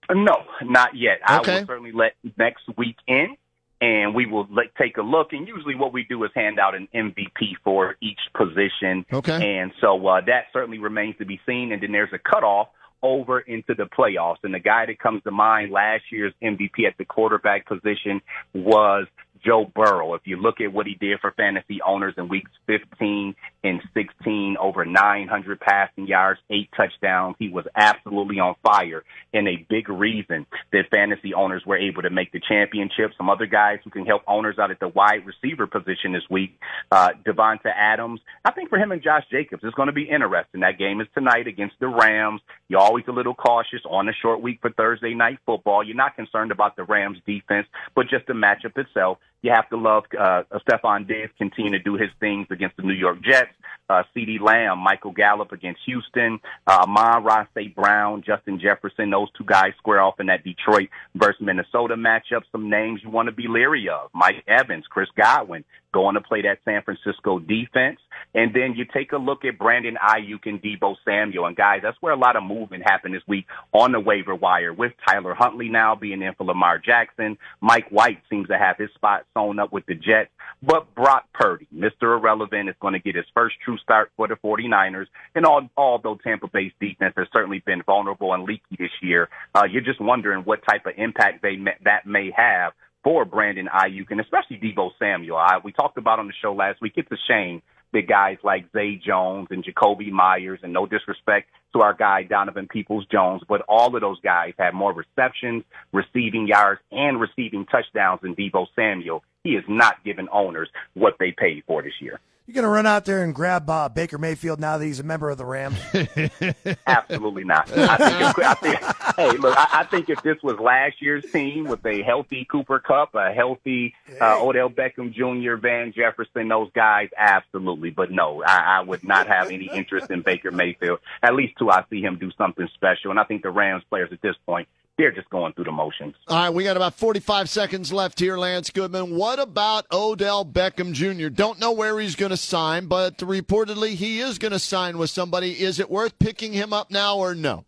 No, 0.08 0.36
not 0.62 0.94
yet. 0.94 1.18
I 1.26 1.38
will 1.38 1.66
certainly 1.66 1.92
let 1.92 2.12
next 2.38 2.62
week 2.76 2.96
in, 3.08 3.36
and 3.82 4.14
we 4.14 4.26
will 4.26 4.46
let, 4.48 4.74
take 4.76 4.96
a 4.96 5.02
look. 5.02 5.32
And 5.32 5.46
usually, 5.46 5.74
what 5.74 5.92
we 5.92 6.04
do 6.08 6.22
is 6.22 6.30
hand 6.34 6.60
out 6.60 6.76
an 6.76 6.86
MVP 6.94 7.56
for 7.64 7.96
each 8.00 8.20
position. 8.34 9.04
Okay. 9.12 9.58
And 9.58 9.72
so 9.80 10.06
uh, 10.06 10.20
that 10.26 10.44
certainly 10.52 10.78
remains 10.78 11.16
to 11.18 11.26
be 11.26 11.40
seen. 11.44 11.72
And 11.72 11.82
then 11.82 11.90
there's 11.90 12.12
a 12.12 12.18
cutoff 12.18 12.68
over 13.02 13.40
into 13.40 13.74
the 13.74 13.88
playoffs. 13.98 14.36
And 14.44 14.54
the 14.54 14.60
guy 14.60 14.86
that 14.86 15.00
comes 15.00 15.24
to 15.24 15.32
mind 15.32 15.72
last 15.72 16.04
year's 16.12 16.32
MVP 16.40 16.86
at 16.86 16.96
the 16.96 17.04
quarterback 17.04 17.66
position 17.66 18.22
was 18.54 19.08
Joe 19.44 19.70
Burrow. 19.74 20.14
If 20.14 20.22
you 20.24 20.36
look 20.36 20.60
at 20.60 20.72
what 20.72 20.86
he 20.86 20.94
did 20.94 21.20
for 21.20 21.32
fantasy 21.32 21.80
owners 21.82 22.14
in 22.16 22.28
weeks 22.28 22.50
15 22.66 23.34
and 23.64 23.80
16, 23.94 24.56
over 24.60 24.84
900 24.84 25.60
passing 25.60 26.06
yards, 26.06 26.40
eight 26.50 26.68
touchdowns, 26.76 27.36
he 27.38 27.48
was 27.48 27.66
absolutely 27.74 28.38
on 28.38 28.54
fire 28.62 29.02
and 29.34 29.48
a 29.48 29.64
big 29.68 29.88
reason 29.88 30.46
that 30.72 30.90
fantasy 30.90 31.34
owners 31.34 31.62
were 31.66 31.76
able 31.76 32.02
to 32.02 32.10
make 32.10 32.32
the 32.32 32.40
championship. 32.40 33.12
Some 33.16 33.30
other 33.30 33.46
guys 33.46 33.78
who 33.84 33.90
can 33.90 34.06
help 34.06 34.22
owners 34.26 34.58
out 34.58 34.70
at 34.70 34.80
the 34.80 34.88
wide 34.88 35.24
receiver 35.26 35.66
position 35.66 36.12
this 36.12 36.28
week, 36.30 36.58
uh, 36.90 37.10
Davante 37.26 37.72
Adams. 37.74 38.20
I 38.44 38.52
think 38.52 38.68
for 38.68 38.78
him 38.78 38.92
and 38.92 39.02
Josh 39.02 39.24
Jacobs, 39.30 39.62
it's 39.64 39.74
going 39.74 39.86
to 39.86 39.92
be 39.92 40.08
interesting. 40.08 40.60
That 40.60 40.78
game 40.78 41.00
is 41.00 41.08
tonight 41.14 41.46
against 41.46 41.76
the 41.80 41.88
Rams. 41.88 42.40
You're 42.68 42.80
always 42.80 43.04
a 43.08 43.12
little 43.12 43.34
cautious 43.34 43.80
on 43.88 44.08
a 44.08 44.12
short 44.12 44.42
week 44.42 44.58
for 44.60 44.70
Thursday 44.70 45.14
night 45.14 45.38
football. 45.46 45.84
You're 45.84 45.96
not 45.96 46.16
concerned 46.16 46.52
about 46.52 46.76
the 46.76 46.84
Rams 46.84 47.18
defense, 47.26 47.66
but 47.94 48.08
just 48.08 48.26
the 48.26 48.34
matchup 48.34 48.76
itself. 48.76 49.18
You 49.42 49.50
have 49.52 49.68
to 49.70 49.76
love 49.76 50.04
uh, 50.18 50.42
Stefon 50.66 51.06
Diggs 51.06 51.32
continue 51.36 51.72
to 51.72 51.78
do 51.80 51.94
his 51.94 52.10
things 52.20 52.46
against 52.50 52.76
the 52.76 52.82
New 52.82 52.94
York 52.94 53.22
Jets. 53.22 53.50
uh, 53.88 54.02
CeeDee 54.16 54.40
Lamb, 54.40 54.78
Michael 54.78 55.12
Gallup 55.12 55.52
against 55.52 55.80
Houston, 55.86 56.40
uh, 56.66 56.84
Amon-Ra 56.86 57.46
St. 57.54 57.74
Brown, 57.74 58.22
Justin 58.24 58.58
Jefferson. 58.60 59.10
Those 59.10 59.28
two 59.36 59.44
guys 59.44 59.72
square 59.78 60.00
off 60.00 60.20
in 60.20 60.26
that 60.26 60.44
Detroit 60.44 60.88
versus 61.14 61.40
Minnesota 61.40 61.94
matchup. 61.96 62.42
Some 62.50 62.70
names 62.70 63.00
you 63.02 63.10
want 63.10 63.26
to 63.26 63.32
be 63.32 63.48
leery 63.48 63.88
of. 63.88 64.10
Mike 64.14 64.44
Evans, 64.46 64.84
Chris 64.88 65.08
Godwin, 65.16 65.64
going 65.92 66.14
to 66.14 66.20
play 66.20 66.42
that 66.42 66.58
San 66.64 66.82
Francisco 66.82 67.38
defense. 67.38 67.98
And 68.34 68.54
then 68.54 68.74
you 68.74 68.84
take 68.84 69.12
a 69.12 69.16
look 69.16 69.44
at 69.44 69.58
Brandon 69.58 69.96
Aiyuk 70.02 70.46
and 70.46 70.62
Deebo 70.62 70.96
Samuel. 71.04 71.46
And 71.46 71.56
guys, 71.56 71.80
that's 71.82 71.96
where 72.00 72.12
a 72.12 72.18
lot 72.18 72.36
of 72.36 72.42
movement 72.42 72.84
happened 72.84 73.14
this 73.14 73.22
week 73.26 73.46
on 73.72 73.92
the 73.92 74.00
waiver 74.00 74.34
wire 74.34 74.72
with 74.72 74.92
Tyler 75.06 75.34
Huntley 75.34 75.68
now 75.68 75.94
being 75.94 76.22
in 76.22 76.34
for 76.34 76.44
Lamar 76.44 76.78
Jackson. 76.78 77.38
Mike 77.60 77.88
White 77.90 78.20
seems 78.30 78.48
to 78.48 78.58
have 78.58 78.76
his 78.78 78.90
spot 78.94 79.24
sewn 79.34 79.58
up 79.58 79.72
with 79.72 79.86
the 79.86 79.94
Jets. 79.94 80.30
But 80.62 80.94
Brock 80.94 81.26
Purdy, 81.34 81.66
Mr. 81.74 82.16
Irrelevant, 82.16 82.68
is 82.68 82.76
going 82.80 82.94
to 82.94 83.00
get 83.00 83.16
his 83.16 83.24
first 83.34 83.56
true 83.64 83.78
start 83.78 84.10
for 84.16 84.28
the 84.28 84.36
49ers. 84.36 85.06
And 85.34 85.44
all, 85.44 85.68
although 85.76 86.18
Tampa 86.22 86.48
Bay's 86.48 86.72
defense 86.80 87.14
has 87.16 87.26
certainly 87.32 87.62
been 87.64 87.82
vulnerable 87.82 88.32
and 88.32 88.44
leaky 88.44 88.76
this 88.78 88.90
year, 89.02 89.28
uh, 89.54 89.64
you're 89.70 89.82
just 89.82 90.00
wondering 90.00 90.44
what 90.44 90.60
type 90.68 90.86
of 90.86 90.92
impact 90.96 91.42
they 91.42 91.56
that 91.84 92.06
may 92.06 92.30
have 92.36 92.72
for 93.02 93.24
Brandon 93.24 93.68
Aiyuk 93.72 94.10
and 94.10 94.20
especially 94.20 94.58
Deebo 94.58 94.90
Samuel. 94.98 95.36
I, 95.36 95.58
we 95.62 95.72
talked 95.72 95.98
about 95.98 96.18
on 96.18 96.26
the 96.26 96.32
show 96.40 96.52
last 96.54 96.80
week. 96.80 96.92
It's 96.96 97.10
a 97.10 97.16
shame 97.28 97.62
that 97.92 98.08
guys 98.08 98.38
like 98.42 98.70
Zay 98.72 98.96
Jones 98.96 99.48
and 99.50 99.64
Jakobi 99.64 100.10
Meyers, 100.10 100.60
and 100.62 100.72
no 100.72 100.86
disrespect 100.86 101.50
to 101.74 101.82
our 101.82 101.94
guy 101.94 102.22
Donovan 102.22 102.68
Peoples 102.68 103.06
Jones, 103.10 103.42
but 103.48 103.62
all 103.68 103.94
of 103.94 104.00
those 104.00 104.20
guys 104.20 104.54
have 104.58 104.74
more 104.74 104.92
receptions, 104.92 105.64
receiving 105.92 106.46
yards, 106.46 106.80
and 106.90 107.20
receiving 107.20 107.66
touchdowns 107.66 108.20
than 108.22 108.34
Deebo 108.34 108.66
Samuel. 108.76 109.22
He 109.44 109.50
is 109.50 109.64
not 109.68 110.04
giving 110.04 110.28
owners 110.30 110.68
what 110.94 111.14
they 111.18 111.32
paid 111.32 111.64
for 111.66 111.82
this 111.82 111.94
year. 112.00 112.20
You 112.44 112.54
going 112.54 112.64
to 112.64 112.70
run 112.70 112.86
out 112.86 113.04
there 113.04 113.22
and 113.22 113.32
grab 113.32 113.70
uh, 113.70 113.88
Baker 113.88 114.18
Mayfield 114.18 114.58
now 114.58 114.76
that 114.76 114.84
he's 114.84 114.98
a 114.98 115.04
member 115.04 115.30
of 115.30 115.38
the 115.38 115.44
Rams? 115.44 115.78
Absolutely 116.86 117.44
not. 117.44 117.70
I 117.70 117.96
think, 117.96 118.20
if, 118.20 118.38
I 118.38 118.54
think 118.54 119.16
hey, 119.16 119.38
look, 119.38 119.56
I, 119.56 119.80
I 119.80 119.84
think 119.84 120.10
if 120.10 120.20
this 120.22 120.42
was 120.42 120.58
last 120.58 121.00
year's 121.00 121.24
team 121.30 121.64
with 121.64 121.86
a 121.86 122.02
healthy 122.02 122.44
Cooper 122.44 122.80
Kupp, 122.80 123.14
a 123.14 123.32
healthy 123.32 123.94
uh, 124.20 124.42
Odell 124.42 124.70
Beckham 124.70 125.12
Jr., 125.12 125.54
Van 125.54 125.92
Jefferson, 125.92 126.48
those 126.48 126.70
guys, 126.74 127.10
absolutely. 127.16 127.90
But 127.90 128.10
no, 128.10 128.42
I, 128.42 128.78
I 128.78 128.80
would 128.80 129.04
not 129.04 129.28
have 129.28 129.52
any 129.52 129.70
interest 129.72 130.10
in 130.10 130.22
Baker 130.22 130.50
Mayfield, 130.50 130.98
at 131.22 131.34
least 131.34 131.54
till 131.58 131.70
I 131.70 131.84
see 131.90 132.00
him 132.00 132.18
do 132.18 132.32
something 132.36 132.68
special. 132.74 133.12
And 133.12 133.20
I 133.20 133.24
think 133.24 133.42
the 133.42 133.50
Rams 133.50 133.84
players 133.88 134.10
at 134.12 134.20
this 134.20 134.36
point 134.46 134.66
they're 134.98 135.12
just 135.12 135.30
going 135.30 135.52
through 135.54 135.64
the 135.64 135.72
motions. 135.72 136.14
All 136.28 136.36
right, 136.36 136.50
we 136.50 136.64
got 136.64 136.76
about 136.76 136.94
45 136.94 137.48
seconds 137.48 137.92
left 137.92 138.20
here, 138.20 138.36
Lance 138.36 138.70
Goodman. 138.70 139.16
What 139.16 139.38
about 139.38 139.86
Odell 139.92 140.44
Beckham 140.44 140.92
Jr.? 140.92 141.28
Don't 141.28 141.58
know 141.58 141.72
where 141.72 141.98
he's 141.98 142.16
going 142.16 142.30
to 142.30 142.36
sign, 142.36 142.86
but 142.86 143.18
reportedly 143.18 143.94
he 143.94 144.20
is 144.20 144.38
going 144.38 144.52
to 144.52 144.58
sign 144.58 144.98
with 144.98 145.10
somebody. 145.10 145.52
Is 145.52 145.80
it 145.80 145.90
worth 145.90 146.18
picking 146.18 146.52
him 146.52 146.72
up 146.72 146.90
now 146.90 147.18
or 147.18 147.34
no? 147.34 147.64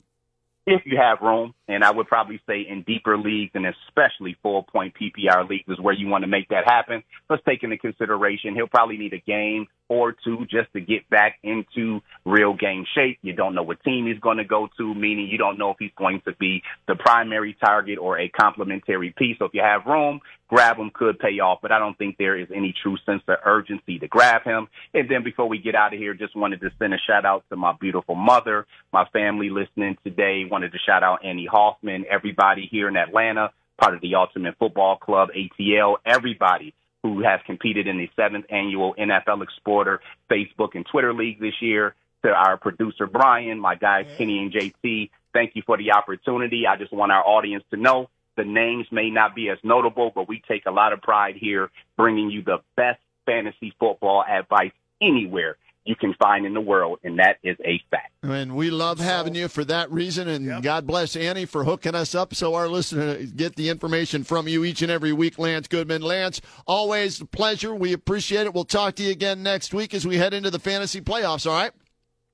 If 0.66 0.82
you 0.86 0.96
have 0.96 1.18
room, 1.20 1.52
and 1.68 1.84
I 1.84 1.90
would 1.90 2.06
probably 2.06 2.40
say 2.46 2.64
in 2.66 2.84
deeper 2.86 3.18
leagues 3.18 3.50
and 3.54 3.66
especially 3.66 4.36
four 4.42 4.64
point 4.64 4.94
PPR 4.94 5.46
leagues 5.46 5.68
is 5.68 5.78
where 5.78 5.92
you 5.92 6.08
want 6.08 6.22
to 6.22 6.28
make 6.28 6.48
that 6.48 6.64
happen. 6.64 7.02
Let's 7.28 7.42
take 7.46 7.62
into 7.62 7.76
consideration 7.76 8.54
he'll 8.54 8.66
probably 8.66 8.96
need 8.96 9.12
a 9.12 9.18
game 9.18 9.66
or 9.88 10.12
two 10.12 10.46
just 10.50 10.72
to 10.72 10.80
get 10.80 11.08
back 11.10 11.38
into 11.42 12.00
real 12.24 12.54
game 12.54 12.84
shape. 12.94 13.18
You 13.22 13.32
don't 13.32 13.54
know 13.54 13.62
what 13.62 13.82
team 13.84 14.06
he's 14.06 14.20
going 14.20 14.38
to 14.38 14.44
go 14.44 14.68
to, 14.78 14.94
meaning 14.94 15.28
you 15.28 15.38
don't 15.38 15.58
know 15.58 15.70
if 15.70 15.76
he's 15.78 15.92
going 15.96 16.22
to 16.26 16.32
be 16.32 16.62
the 16.88 16.94
primary 16.94 17.56
target 17.64 17.98
or 17.98 18.18
a 18.18 18.28
complementary 18.28 19.14
piece. 19.16 19.38
So 19.38 19.46
if 19.46 19.54
you 19.54 19.62
have 19.62 19.86
room, 19.86 20.20
grab 20.48 20.78
him 20.78 20.90
could 20.92 21.18
pay 21.18 21.40
off, 21.40 21.58
but 21.62 21.72
I 21.72 21.78
don't 21.78 21.96
think 21.98 22.16
there 22.16 22.38
is 22.38 22.48
any 22.54 22.74
true 22.82 22.96
sense 23.04 23.22
of 23.28 23.38
urgency 23.44 23.98
to 23.98 24.08
grab 24.08 24.44
him. 24.44 24.68
And 24.94 25.08
then 25.10 25.22
before 25.22 25.48
we 25.48 25.58
get 25.58 25.74
out 25.74 25.92
of 25.92 25.98
here, 25.98 26.14
just 26.14 26.36
wanted 26.36 26.60
to 26.60 26.70
send 26.78 26.94
a 26.94 26.98
shout 26.98 27.24
out 27.24 27.44
to 27.50 27.56
my 27.56 27.74
beautiful 27.78 28.14
mother, 28.14 28.66
my 28.92 29.04
family 29.12 29.50
listening 29.50 29.98
today. 30.04 30.44
Wanted 30.50 30.72
to 30.72 30.78
shout 30.78 31.02
out 31.02 31.24
Annie 31.24 31.48
Hoffman, 31.50 32.04
everybody 32.10 32.68
here 32.70 32.88
in 32.88 32.96
Atlanta, 32.96 33.50
part 33.78 33.94
of 33.94 34.00
the 34.00 34.14
Ultimate 34.14 34.56
Football 34.58 34.96
Club, 34.96 35.28
ATL, 35.36 35.96
everybody 36.06 36.74
who 37.04 37.22
has 37.22 37.38
competed 37.44 37.86
in 37.86 37.98
the 37.98 38.08
seventh 38.16 38.46
annual 38.48 38.94
NFL 38.94 39.42
Exporter 39.42 40.00
Facebook 40.30 40.70
and 40.74 40.86
Twitter 40.90 41.12
League 41.12 41.38
this 41.38 41.60
year, 41.60 41.94
to 42.22 42.30
our 42.30 42.56
producer 42.56 43.06
Brian, 43.06 43.60
my 43.60 43.74
guys 43.74 44.06
Kenny 44.16 44.38
and 44.38 44.50
JT. 44.50 45.10
Thank 45.34 45.54
you 45.54 45.62
for 45.66 45.76
the 45.76 45.92
opportunity. 45.92 46.66
I 46.66 46.76
just 46.76 46.94
want 46.94 47.12
our 47.12 47.22
audience 47.22 47.62
to 47.72 47.76
know 47.76 48.08
the 48.38 48.44
names 48.44 48.86
may 48.90 49.10
not 49.10 49.34
be 49.34 49.50
as 49.50 49.58
notable, 49.62 50.12
but 50.14 50.28
we 50.28 50.42
take 50.48 50.64
a 50.64 50.70
lot 50.70 50.94
of 50.94 51.02
pride 51.02 51.36
here 51.36 51.70
bringing 51.98 52.30
you 52.30 52.42
the 52.42 52.60
best 52.74 53.00
fantasy 53.26 53.74
football 53.78 54.24
advice 54.26 54.72
anywhere 55.02 55.58
you 55.84 55.94
can 55.94 56.14
find 56.14 56.46
in 56.46 56.54
the 56.54 56.60
world, 56.60 56.98
and 57.04 57.18
that 57.18 57.38
is 57.42 57.56
a 57.64 57.80
fact. 57.90 58.12
And 58.22 58.56
we 58.56 58.70
love 58.70 58.98
having 58.98 59.34
you 59.34 59.48
for 59.48 59.64
that 59.66 59.90
reason, 59.90 60.28
and 60.28 60.46
yep. 60.46 60.62
God 60.62 60.86
bless 60.86 61.14
Annie 61.14 61.44
for 61.44 61.64
hooking 61.64 61.94
us 61.94 62.14
up 62.14 62.34
so 62.34 62.54
our 62.54 62.68
listeners 62.68 63.32
get 63.32 63.56
the 63.56 63.68
information 63.68 64.24
from 64.24 64.48
you 64.48 64.64
each 64.64 64.82
and 64.82 64.90
every 64.90 65.12
week, 65.12 65.38
Lance 65.38 65.68
Goodman. 65.68 66.02
Lance, 66.02 66.40
always 66.66 67.20
a 67.20 67.26
pleasure. 67.26 67.74
We 67.74 67.92
appreciate 67.92 68.46
it. 68.46 68.54
We'll 68.54 68.64
talk 68.64 68.94
to 68.96 69.02
you 69.02 69.10
again 69.10 69.42
next 69.42 69.74
week 69.74 69.92
as 69.92 70.06
we 70.06 70.16
head 70.16 70.32
into 70.32 70.50
the 70.50 70.58
fantasy 70.58 71.00
playoffs, 71.00 71.46
all 71.46 71.52
right? 71.52 71.72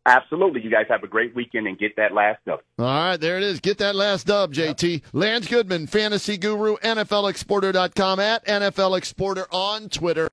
Absolutely. 0.07 0.63
You 0.63 0.71
guys 0.71 0.87
have 0.89 1.03
a 1.03 1.07
great 1.07 1.35
weekend 1.35 1.67
and 1.67 1.79
get 1.79 1.95
that 1.97 2.13
last 2.13 2.39
dub. 2.47 2.61
All 2.79 2.87
right, 2.87 3.17
there 3.17 3.37
it 3.37 3.43
is. 3.43 3.61
Get 3.61 3.79
that 3.79 3.95
last 3.95 4.27
dub, 4.27 4.53
JT. 4.53 4.93
Yep. 4.93 5.03
Lance 5.13 5.47
Goodman, 5.47 5.87
fantasy 5.87 6.39
guru, 6.39 6.77
NFLexporter.com 6.79 8.19
at 8.19 8.45
NFLexporter 8.47 9.47
on 9.53 9.89
Twitter. 9.91 10.29